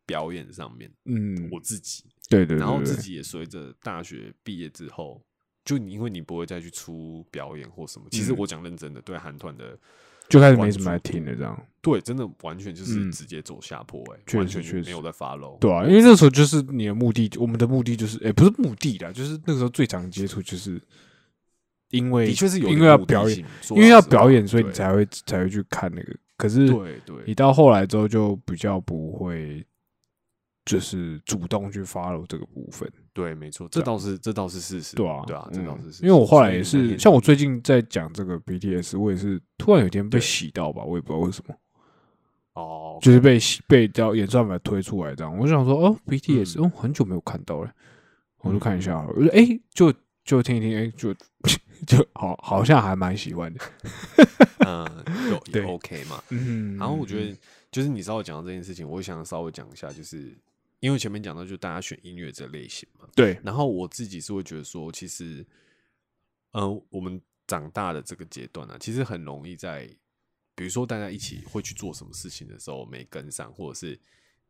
[0.05, 0.91] 表演上面。
[1.05, 5.23] 嗯，我自己，对对，然后对对自己也随着大学毕业之后，
[5.69, 8.07] 就你因为你不会再去出表演或什么。
[8.09, 9.77] 其实嗯我讲认真的，对韩团的
[10.27, 11.63] 就开始没什么来听的，这样。
[11.79, 15.59] 对，真的完全就是嗯直接走下坡、欸，哎、确完实确实全没有在 follow。
[15.59, 20.81] 对啊，因为那时候就是你的目的，我们的目的就是，哎，不是目的啦，就是那个时候最常接触，就是
[21.91, 26.15] 因为的确是有一因为要表演，因为要表演，所以你才会才会去看那个。
[26.35, 29.63] 可是对对你到后来之后，就比较不会，
[30.65, 36.05] 就是主动去 follow 这个部分，对，没错，这倒是这倒是事实，对啊，对啊，这倒嗯是事实。
[36.05, 41.53] 因为我后来也是，像我最近在讲这个 BTS，我也是突然有一天被洗到吧，我也不知道为什么，
[42.53, 46.65] 哦，就是被洗被叫演算法推出来这样，我就想说，哦，BTS，嗯。
[46.65, 47.69] 哦，很久没有看到了，
[48.39, 49.93] 我就看一下，我说哎，就
[50.23, 51.13] 就听一听，哎，就
[51.85, 53.59] 就好，好像还蛮喜欢的，
[54.65, 54.85] 嗯，
[55.29, 55.61] 就对。
[55.63, 56.21] 也 OK 嘛。
[56.29, 57.37] 嗯，然后我觉得，
[57.71, 60.37] 就是你稍微讲到这件事情，我想稍微讲一下，就是
[60.79, 63.07] 因为前面讲到，就大家选音乐这类型嘛。
[63.15, 65.45] 对，然后我自己是会觉得说，其实，
[66.51, 69.89] 呃，我们长大的这个阶段呢、其实很容易在，
[70.55, 73.99] 比如说大家一起会去做什么事情的时候没跟上，或者是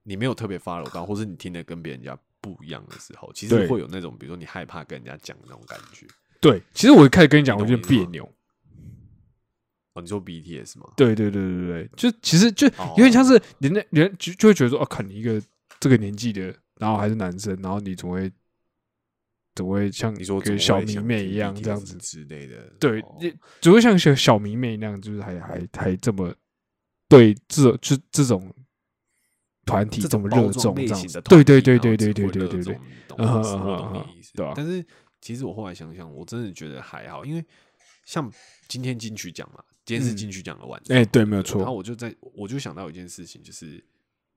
[0.03, 6.05] 你没有特别 follow 到，或是你听的跟别人家不一样的时候，其实会有那种，比如说你害怕跟人家讲的那种感觉。
[6.41, 8.33] 对，其实我一开始跟你讲，我你懂我意思吗有点别扭。
[9.93, 10.93] 哦，你说 BTS 吗？
[10.95, 15.41] 对对对对对，就其实就哦有点像是人家人就就会觉得说，哦，看你一个
[15.79, 18.31] 这个年纪的，然后还是男生，然后你怎么会
[19.55, 21.95] 总会像你说跟小迷妹一样这样子？
[21.97, 22.71] 之类的？
[22.79, 26.33] 对哦，你只会像小小迷妹那样，就是还还还这么
[27.07, 28.53] 对这种就这种
[29.65, 30.83] 团体这这么热衷这。
[30.83, 34.33] 样子对对对对对对对对对懂懂你意思。
[34.55, 34.85] 但是
[35.21, 37.45] 其实我后来想想，我真的觉得还好，因为
[38.05, 38.31] 像
[38.67, 43.83] 今天金曲奖嘛，今天是嗯金曲奖的晚上，哎对没有错然后错，我就在我就想到一件事情，就是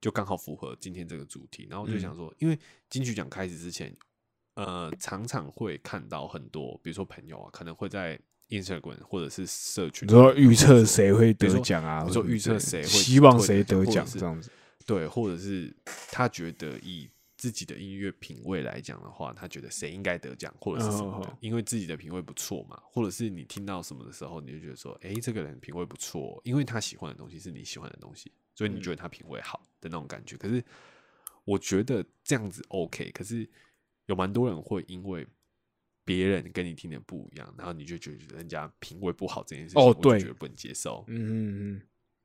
[0.03, 2.59] 就刚好符合今天这个主题，然后我就嗯想说，因为
[2.91, 3.97] 金曲奖开始之前，
[4.57, 12.03] 呃，常常会看到很多，比如说朋友啊，可能会在 Instagram 或者是社群你说预测谁会得奖啊？
[12.05, 14.51] 你说预测谁会希望谁得奖这样子？
[14.85, 15.73] 对，或者是
[16.11, 17.09] 他觉得以
[17.43, 30.37] 自己的音乐品味来讲的话，他觉得谁应该得奖或者是什么的，因为自己的品味不错嘛，或者是你听到什么的时候，你就觉得说，诶，这个人品味不错，因为他喜欢的东西是你喜欢的东西，所以你觉得他品味好的那种感觉。
[30.37, 30.65] 可是
[31.43, 33.51] 我觉得这样子 OK，可是
[34.07, 35.27] 有蛮多人会因为。
[36.05, 41.05] 别人跟你听的不一样，然后你就觉得人家品味不好这件事情，哦对觉得不能接受。
[41.07, 41.83] 嗯嗯嗯，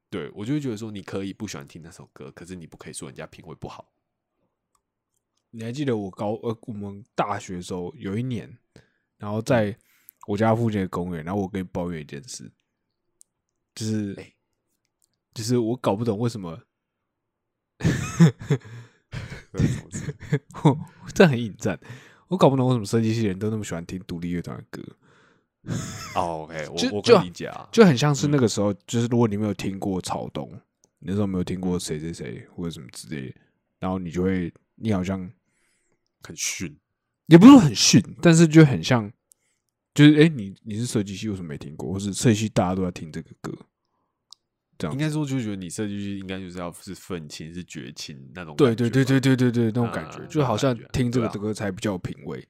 [0.09, 3.93] 对我就会觉得说，你可以不喜欢听那首歌，可是你不可以说人家品味不好。
[5.51, 8.57] 你还记得我高呃我们大学的时候有一年，
[9.17, 9.75] 然后在
[10.27, 12.51] 我家附近的公园，然后我跟你抱怨一件事，
[13.73, 14.33] 就是、哎
[15.33, 16.59] 就是我搞不懂为什么
[19.53, 20.15] 这是什么事？
[21.13, 21.79] 这很引战，
[22.27, 24.81] 我搞不懂为什么设计系的人都那么喜欢听独立乐团的歌，
[26.15, 30.49] 哦，OK，我 我就就可以理解啊，就很像是那个时候，就是如果你没有听过草东，
[30.99, 33.35] 你那时候没有听过谁谁谁或者什么之类的，
[33.79, 35.29] 然后你就会你好像
[36.27, 36.77] 很逊。
[37.27, 39.11] 也不是说很逊，但是就很像，
[39.93, 41.91] 就是哎、诶你你是设计系，为什么没听过？
[41.91, 43.51] 或是设计系大家都在听这个歌，
[44.77, 48.55] 这样应该说，就觉得你设计系应该就是要是愤青，是绝情那种。
[48.55, 52.47] 对对对对，对对对，那种感觉，啊就好像听这个这歌才比较有品味，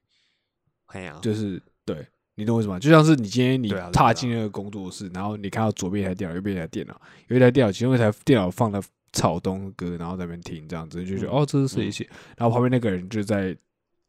[0.88, 2.80] 哎呀，就是对你懂我意思吗？
[2.80, 8.80] 就像是你今天你踏进那个工作室，然后你看到左边一台电脑，右边一台电脑，有一台电脑，其中一台电脑放了
[9.11, 12.07] 草东的歌，然后在那边听，这样子就觉得、嗯哦，这是设计系，
[12.38, 13.57] 然后旁边那个人就在。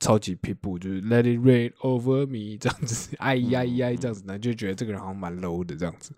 [0.01, 6.13] 超级步，就是 Let it rain over me 这样子，哎呀呀嗯这样子，然后就觉得这个人好像蛮 low 的这样子。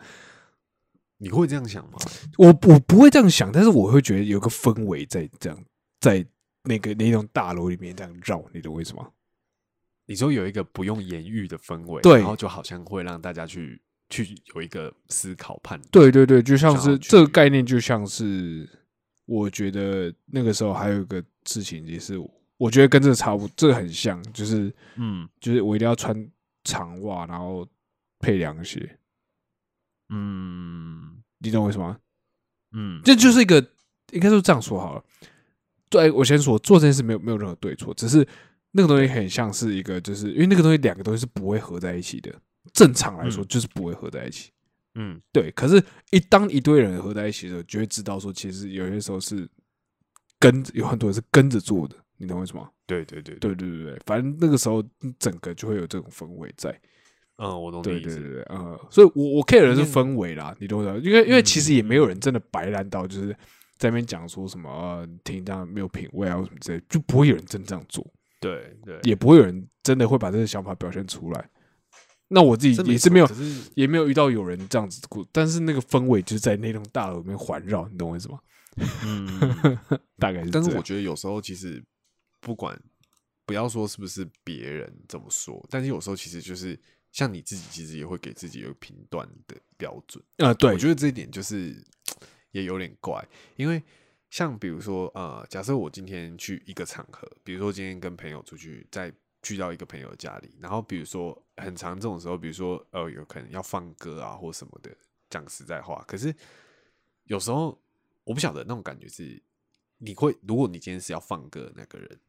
[1.18, 1.98] 你会这样想吗？
[2.38, 5.64] 我我不会这样想，但是我会觉得有个氛围在这样，
[6.00, 6.26] 在
[6.64, 9.08] 那个那栋大楼里面这样绕，你懂我意思吗？
[10.06, 15.90] 你说有一个不用言语的氛围，对然后就好像会让大家去去有一个思考判断。
[15.90, 18.68] 对对对，就像是这个概念，就像是
[19.26, 22.18] 我觉得那个时候还有一个事情，也是
[22.60, 26.30] 我觉得跟这个差不，这个很像，就是嗯就是我一定要穿
[26.62, 27.66] 长袜，然后
[28.18, 28.98] 配凉鞋，
[30.10, 31.98] 嗯你懂我意思吗？
[32.72, 33.66] 嗯，这就是一个
[34.12, 35.02] 应该说这样说好了。
[35.88, 38.28] 对，我先说做这件事没有没有任何对错，只是
[38.72, 42.30] 那个东西很像是一个，就是因为那个东西两个东西是不会合在一起的。
[42.74, 44.52] 正常来说嗯就是不会合在一起。
[44.96, 49.48] 嗯对，可是，一当一堆人合在一起的时候，就会知道说，其实有些时候是
[50.38, 52.68] 跟有很多人是跟着做的，你懂我意思吗？
[52.86, 54.84] 对对对，对对对对，反正那个时候
[55.18, 56.70] 整个就会有这种氛围在。
[57.38, 58.04] 嗯，我懂你意思。
[58.04, 61.00] 对对对对，呃，所以我我 care 的是氛围啦，你懂我意思吗？
[61.02, 63.30] 因为因为其实也没有嗯人真的白烂到就是
[63.78, 68.06] 在那边讲说什么呃听这样没有品味啊什么之类，就不会有人真这样做，
[68.38, 71.48] 对对，也不会有人真的会把这个想法表现出来。
[72.28, 73.28] 那我自己也是没有
[73.74, 78.38] 也没有遇到有人这样子过，但是那个氛围就是在那栋大楼里面环绕，你懂我意思吗？
[79.04, 79.76] 嗯，
[80.16, 80.50] 大概是。
[80.50, 81.82] 但是我觉得有时候其实
[82.40, 82.80] 不管
[83.44, 86.78] 不要说是不是别人这么说，但是有时候其实就是
[87.12, 90.22] 像你自己，其实也会给自己一个评断的标准。
[90.36, 91.76] 呃，对，我觉得这一点就是
[92.52, 93.26] 也有点怪，
[93.56, 93.82] 因为
[94.30, 99.12] 像比如说呃，假设我今天去一个场合，比如说今天跟朋友出去，在
[99.42, 104.96] 聚到一个朋友家里，然后比如说很长这种时候，比如说呃，有可能要放歌啊或什么的，
[105.28, 106.32] 讲实在话，可是
[107.24, 107.76] 有时候
[108.22, 109.42] 我不晓得那种感觉是，
[109.98, 112.20] 你会如果你今天是要放歌的那个人，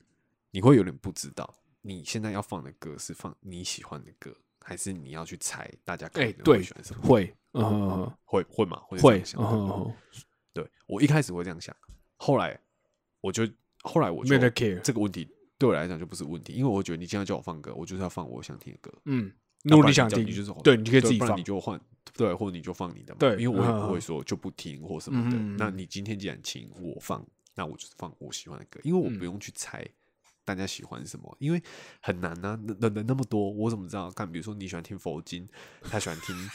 [0.52, 7.02] 你会有点不知道你现在要放的歌是放你喜欢的歌，还是你要去猜大家可哎、能会喜欢什么？
[7.02, 8.80] 会，嗯会会吗？
[8.88, 9.94] 会会嗯
[10.54, 11.76] 对我一开始会这样想，
[12.18, 12.60] 后来
[13.22, 13.48] 我就
[13.82, 14.50] 后来我就没得。
[14.82, 15.28] 这个问题
[15.58, 18.94] 对我来讲就不是问题，因为我会觉得你今天叫我放歌，我就是要放我想听的歌。
[19.06, 19.32] 嗯，
[19.64, 21.44] 如果你想听，叫你就是对，你可以自己放你。
[21.44, 21.80] 就换
[22.14, 23.20] 对，或者你就放你的嘛。
[23.20, 25.38] 对因为我也嗯不会说就不听或什么的。
[25.58, 27.26] 那你今天既然请我放，
[27.56, 29.88] 那我就是放我喜欢的歌，因为我嗯不用去猜
[30.46, 31.62] 大家喜欢什么，因为
[32.02, 34.10] 很难啊，人人人那么多，我怎么知道？
[34.12, 35.48] 看，比如说你喜欢听佛经，
[35.84, 36.36] 他喜欢听。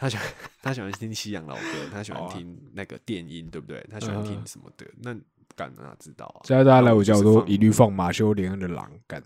[0.00, 0.24] 他喜欢
[0.62, 3.84] 他喜欢听西洋老歌，他喜欢听那个电音，对不对？
[3.90, 4.86] 他喜欢听嗯什么的？
[5.02, 5.12] 那
[5.56, 6.38] 敢哪知道啊？
[6.44, 9.20] 现在大家来我家，我都一律放马修·连恩的《狼》干。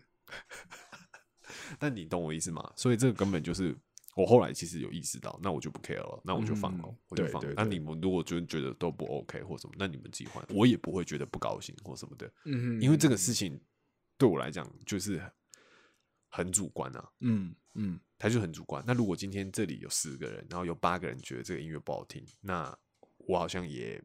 [1.78, 2.72] 但你懂我意思吗？
[2.74, 3.76] 所以这个根本就是
[4.16, 7.52] 我后来其实有意识到，那我就不 care 了，那我就放了，嗯我就放了。
[7.54, 13.60] 那你们如果就觉得都不 OK 或什么，那你们自己换，我也不会觉得不高兴或什么的，嗯因为这个事情
[14.22, 15.20] 对我来讲就是
[16.28, 18.80] 很主观啊，嗯嗯他就很主观。
[18.86, 22.72] 那如果今天这里有十个人，然后有八个人觉得这个音乐不好听，那
[23.16, 24.00] 我好像也。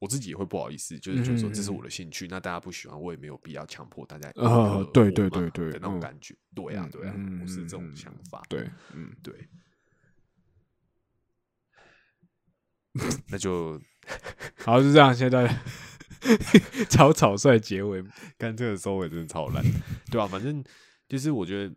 [0.00, 9.48] 我自己也会不好意思，就是觉得说这是我的兴趣，那大家不喜欢，我也没有必要强迫大家呃对对对对的那种嗯感觉，对啊嗯对啊，嗯我是这种嗯想法，对，嗯，对，
[13.28, 13.80] 那就
[14.64, 15.46] 好，就这样，现在
[16.88, 18.04] 超草率结尾。
[18.38, 19.64] 干这个收尾真的超烂，
[20.10, 20.62] 对啊，反正
[21.08, 21.74] 就是我觉得，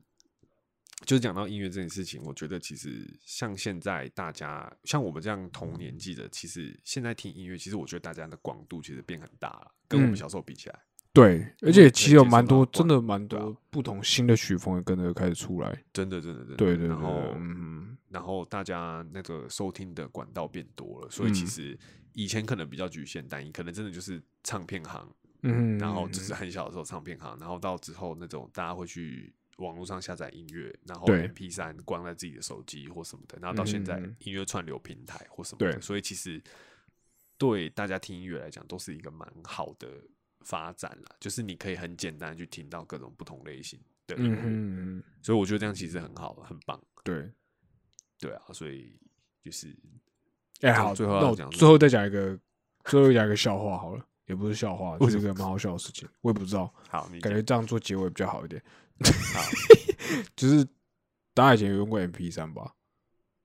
[1.06, 10.18] 就是讲到音乐这件事情，我觉得其实像现在大家像我们这样同年纪的，其实现在听音乐，其实我觉得大家的广度其实变很大了，跟我们嗯。
[10.18, 10.80] 小时候比起来，
[11.14, 15.84] 对，而且其实有蛮多，真的蛮多不同新的曲风也跟着开始出来。
[15.94, 21.48] 真的真的真的，对对对，然后嗯，然后大家那个收听的管道变多了，所以其嗯。
[21.48, 21.80] 实
[22.18, 25.08] 以前可能比较局限单一，可能真的就是唱片行。
[25.44, 36.42] 嗯，然后就是很小的时候唱片行，然后到之后那种大家会去网络上下载音乐，然后 MP 三关在自己的手机或什么的，然后到现在嗯音乐串流平台或什么的，对所以其实
[37.38, 39.88] 对大家听音乐来讲都是一个蛮好的
[40.42, 47.32] 发展了，就是你可以很简单地去听到各种不同类型的音嗯乐，哼，嗯所以我觉得这样其实很好，很棒，对。
[48.20, 49.00] 对啊，所以
[49.44, 49.78] 就是
[50.62, 52.38] 哎，好，最后那我最后再讲一个，
[52.86, 58.62] 最后讲一个笑话好了，也不是笑话，是一个蛮好笑的事情，我也不知道， 好，你感觉这样做结尾比较好一点。
[59.34, 59.42] 好，
[60.36, 60.66] 就是
[61.34, 62.74] 大家以前有用过 MP 三吧，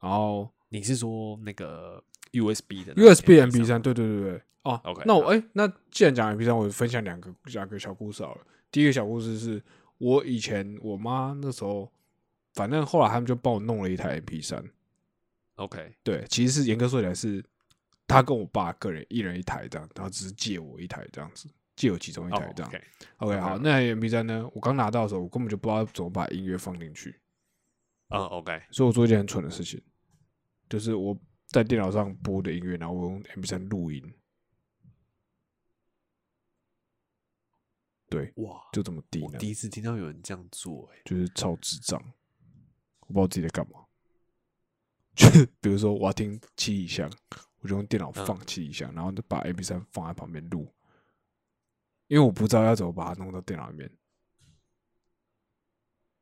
[0.00, 2.02] 然后你是说那个
[2.32, 5.28] USB 的 USB MP 3三，对对对对，哦 OK，那我好。
[5.28, 8.40] 哎、那既然讲 MP 三，我分享两个两个小故事好了。
[8.70, 9.62] 第一个小故事是
[9.98, 11.92] 我以前我妈那时候，
[12.54, 14.64] 反正后来他们就帮我弄了一台 MP 三，
[15.56, 17.44] OK，对，其实是严格说起来是
[18.06, 22.72] 他跟我爸个人一人一台这样，然后只是借我一台这样子，借我其中一哦台这样。
[23.18, 27.20] OK，OK，好，那台 MP 三呢，我刚拿到的时候，我根本就不知道怎么把音乐放进去，
[28.08, 29.80] 嗯 OK，所以我做一件很蠢的事情，
[30.68, 34.02] 就是我在电脑上播的音乐，然后我用 MP 三录音，
[38.08, 42.02] 对，哇，就这么低呢，我第一次听到有人这样做、欸，就是超智障，
[43.00, 43.81] 我不知道自己在干嘛。
[45.14, 45.26] 就
[45.60, 47.10] 比如说我要听七里香，
[47.60, 50.72] 我就用电脑嗯放七里香，然后就把 A B 三放在旁边录，
[52.08, 53.90] 因为我不知道要怎么把它弄到电脑里面。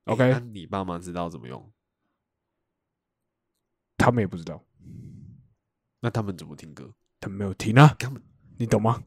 [0.05, 1.71] OK，、欸你爸妈知道怎么用？
[3.97, 4.65] 他们也不知道，
[6.01, 6.93] 那他们怎么听歌？
[7.21, 8.21] 他们没有听啊，他们
[8.59, 9.03] 你懂吗？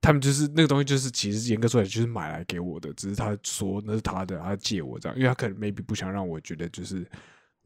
[0.00, 7.04] 他们就是那个东西，就是其实严格说来就是买来给我的，只是他说那是他的，他借我这样，因为他可能 maybe 不想让我觉得就是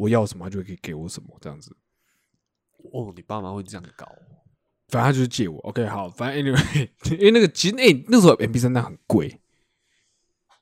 [0.01, 1.77] 我要什么，他就可以给我什么这样子。
[2.91, 4.07] 哦，你爸妈会这样搞？
[4.89, 5.59] 反正他就是借我。
[5.61, 9.39] OK，好，反正 anyway， 因为那个其实哎、那时候 MP 三那很贵，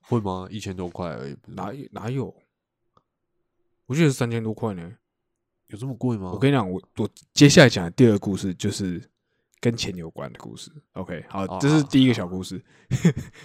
[0.02, 0.48] 会吗？
[0.50, 2.34] 一千多块而已，哪有哪有？
[3.86, 4.96] 我记得是三千多块呢。
[5.68, 6.32] 有这么贵吗？
[6.32, 9.08] 我跟你讲，我我接下来讲的第二个故事就是
[9.60, 10.70] 跟钱有关的故事。
[10.92, 12.62] OK，好，哦这是第一个小故事。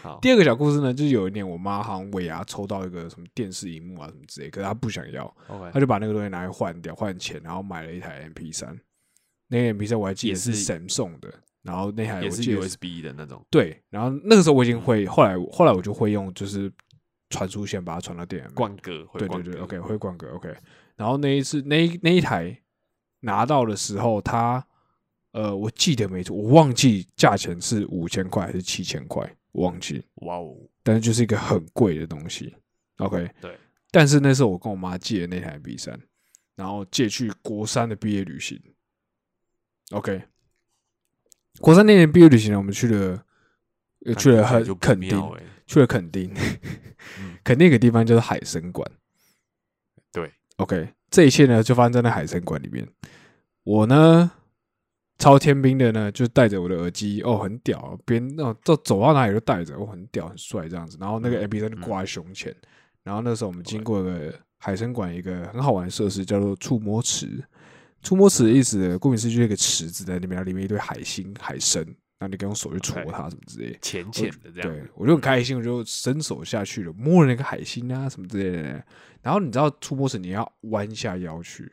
[0.01, 5.35] 好， 第二个小故事呢，就是有一年我妈好像尾牙抽到一个什么电视荧幕啊什么之类，可是她不想要
[5.71, 8.79] 她就把那个东西拿来换掉，换钱，然后买了一台 MP 三。
[9.47, 13.45] 那个 MP 三我还记得也是 Samsung 的，然后那台也是 USB 的那种。
[13.49, 16.71] 对，然后那个时候我已经会，后来后来我就会用就是
[17.29, 18.51] 传输线把它传到电源
[19.19, 20.55] 对对对，OK 会灌歌 OK。
[20.95, 22.57] 然后那一次那一那一台
[23.19, 24.65] 拿到的时候，它
[25.33, 29.21] 呃我记得没错，我忘记价钱是五千块还是七千块，
[29.51, 32.55] 我忘记，哇哦，但是就是一个很贵的东西。
[32.97, 33.57] OK，对，
[33.91, 35.99] 但是那时候我跟我妈借的那台 B 三，
[36.55, 38.61] 然后借去国三的毕业旅行。
[39.91, 40.21] OK，
[41.59, 43.25] 国三那年毕业旅行呢，我们去了，
[44.05, 46.33] 呃去了很感觉就不垦丁，欸去了垦丁，
[47.19, 48.89] 嗯垦丁有个地方叫做海参馆。
[50.11, 52.87] 对，OK，这一切呢就发生在那海参馆里面。
[53.63, 54.31] 我呢
[55.23, 60.97] 超天兵的呢，就戴着我的耳机，哦，很屌，边那走走到哪里都戴着，哦，很屌，很帅这样子。
[60.99, 62.53] 然后那个 MP 三就挂在胸前。
[63.03, 67.41] 然后那时候我们经过个海参馆，一个很好玩的设施，叫做触摸池。
[68.01, 71.85] 触摸池的意思，顾名思义就是一个池子在那边，里面一堆海星、海参，
[72.19, 73.77] 那你可以用手去戳它什么之类的。
[73.81, 78.85] 浅浅的这样，对我就很开心，我就伸手下去了，摸了那个海星啊什么之类的。
[79.21, 81.71] 然后你知道触摸池你要弯下腰去，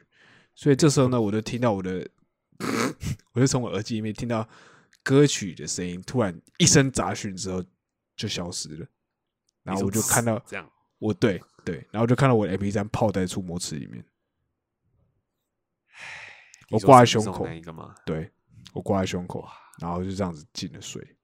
[0.55, 2.07] 所以这时候呢，我就听到我的，
[3.33, 4.47] 我就从我耳机里面听到
[5.03, 7.65] 歌曲的声音，突然一声杂讯之后
[8.17, 8.87] 就消失了，
[9.63, 14.05] 然后我就看到这样，我对对，然后就看到我的 MP 三泡在触摸池里面，
[16.71, 17.47] 我挂在胸口。
[17.47, 17.95] 那一个吗？
[18.05, 18.31] 对
[18.73, 19.47] 我挂在胸口，
[19.81, 21.17] 然后就这样子进了水。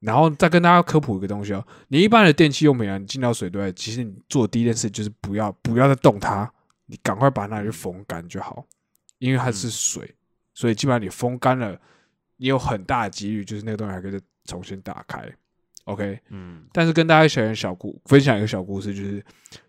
[0.00, 6.52] 然后再跟大家科普一个东西哦，你一般的电器用品啊，你进到水对，其实你做第一件事就是不要不要再动它，
[6.86, 8.66] 你赶快把那里风干就好，
[9.22, 10.12] 因为它是水，
[10.52, 11.80] 所以基本上你风干了，
[12.38, 15.30] 你有很大的几率就是那个东西还可以再重新打开。
[15.84, 19.24] OK，嗯，但是跟大家小点小故分享一个小故事，就是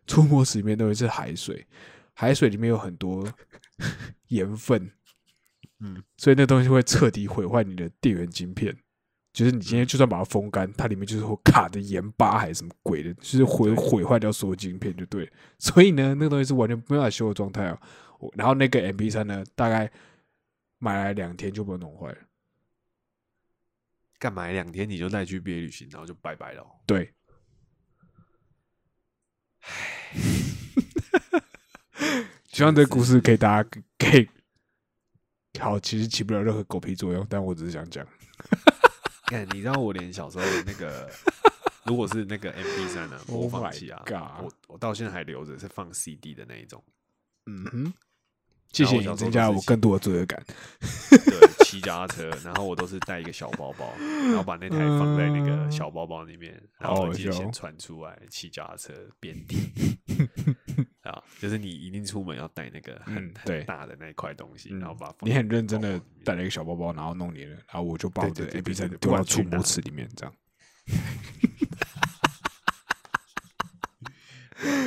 [0.07, 1.65] 触摸池里面都是海水，
[2.13, 3.27] 海水里面有很多
[4.29, 4.91] 盐分，
[5.81, 8.75] 嗯，所以那东西会彻底毁坏你的电源晶片。
[9.31, 15.27] 就是你今天就算把它风干，它里面就是会卡的盐巴还是什么鬼的，就是毁毁坏掉所有晶片就对。
[15.57, 17.75] 所以呢，那个东西是完全没办法修的状态
[18.27, 18.31] 哦。
[18.35, 19.91] 然后那个 MP 三呢，大概
[20.79, 22.17] 买来两天就被我弄坏了。
[24.19, 26.65] 干买两天你就带去毕业旅行，然后就拜拜了。
[26.85, 27.13] 对，
[32.49, 34.29] 希望这故事可以大家可以
[35.59, 38.05] 好，其实起不了任何狗屁作用，但我只是想讲。
[39.27, 41.09] 看，你知道我连小时候那个，
[41.85, 44.03] 如果是那个 M P 三的播放器啊，
[44.41, 46.83] 我我到现在还留着，是放 C D 的那一种。
[47.45, 47.93] 嗯哼，
[48.73, 50.43] 谢谢你增加了我更多的罪恶感。
[51.09, 59.59] 对， 骑脚踏车，然后我都是带一个小包包，然后把那台放在那个小包包里面，然后耳机先传出来，骑脚踏车边听。
[61.03, 70.33] 啊，就是你一定出门要带那个很很大的那一块东西，然后把你很认真的带了一个小包包，然后弄你了，然后我就把我的 A P 三丢到触摸池里面，这样。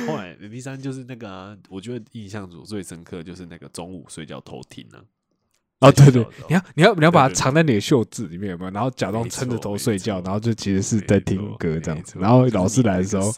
[0.07, 4.99] 后来 A P 三就是那个，我觉得印象中最深刻就是那个中午睡觉偷听呢。
[5.79, 8.71] 哦，对对，你要你要你要把它藏在你的袖子里面有没有？
[8.71, 12.17] 然后假装撑着头睡觉，然后就其实是在听歌这样子。
[12.19, 13.31] 然后老师来的时候。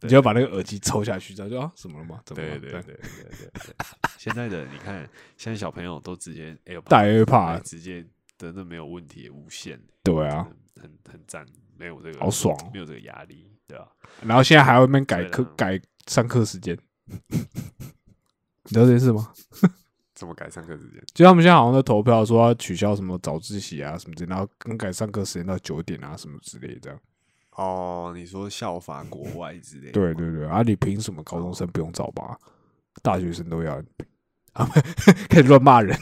[0.00, 2.20] 你就要把那个耳机抽下去，然后就啊，什么了吗？
[2.26, 2.94] 对对对对对
[3.32, 3.74] 对。
[4.18, 8.04] 现在的你看，现在小朋友都直接 AirPod，带 AirPod，直接
[8.36, 9.80] 真的没有问题，无线。
[10.02, 11.46] 对啊，很很赞，
[11.78, 13.88] 没有这个好爽，没有这个压力，对啊？
[14.22, 19.32] 然后现在还要那边改课改上课时间， 你知道这件事吗？
[20.14, 21.02] 怎么改上课时间？
[21.12, 26.98] 就他们现在好像在投票说要取消什么早自习啊什么之类，然后更改上课时间到九点啊什么之类这样。
[27.56, 29.90] 哦，你说效法国外之类？
[29.90, 32.38] 对对对，啊，你凭什么高中生不用早八，
[33.02, 33.74] 大学生都要？
[34.52, 34.64] 啊，
[35.28, 35.98] 开始乱骂人。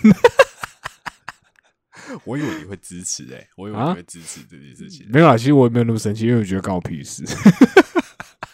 [2.24, 5.06] 我以为你会支持哎，我以为你会支持这件事情。
[5.10, 7.24] 没有啊，其实我也没有那么生气，因为我觉得关我屁事。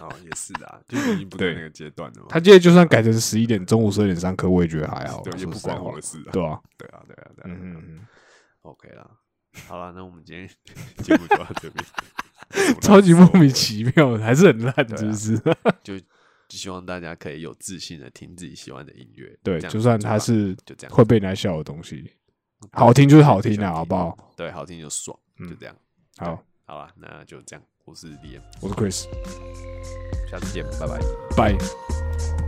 [0.01, 2.27] 哦，也是啊，就已经不在那个阶段了嘛。
[2.31, 6.19] 他今天就算改成十一点，中午十二点上课，我也觉得还好，对，也不关我的事。
[6.33, 7.45] 对啊，对啊，对啊，对啊。
[7.45, 8.07] 嗯嗯嗯
[8.63, 9.09] ，OK 啦。
[9.67, 10.49] 好了，那我们今天
[11.03, 11.85] 节目就到这边。
[12.81, 15.39] 超级莫名其妙，还是很烂，是不是？
[15.83, 19.37] 就希望大家可以有自信的听自己喜欢的音乐。
[19.43, 22.11] 对，就算它是就这样会被人家笑的东西，
[22.73, 24.17] 好听就是好听的，好不好？
[24.37, 25.75] 对，好听就爽，就这样。
[26.17, 27.65] 好，好吧，那就这样。
[27.85, 29.05] 我是李岩，我是 Chris，
[30.31, 30.99] 下次见，拜拜，
[31.37, 32.48] 拜。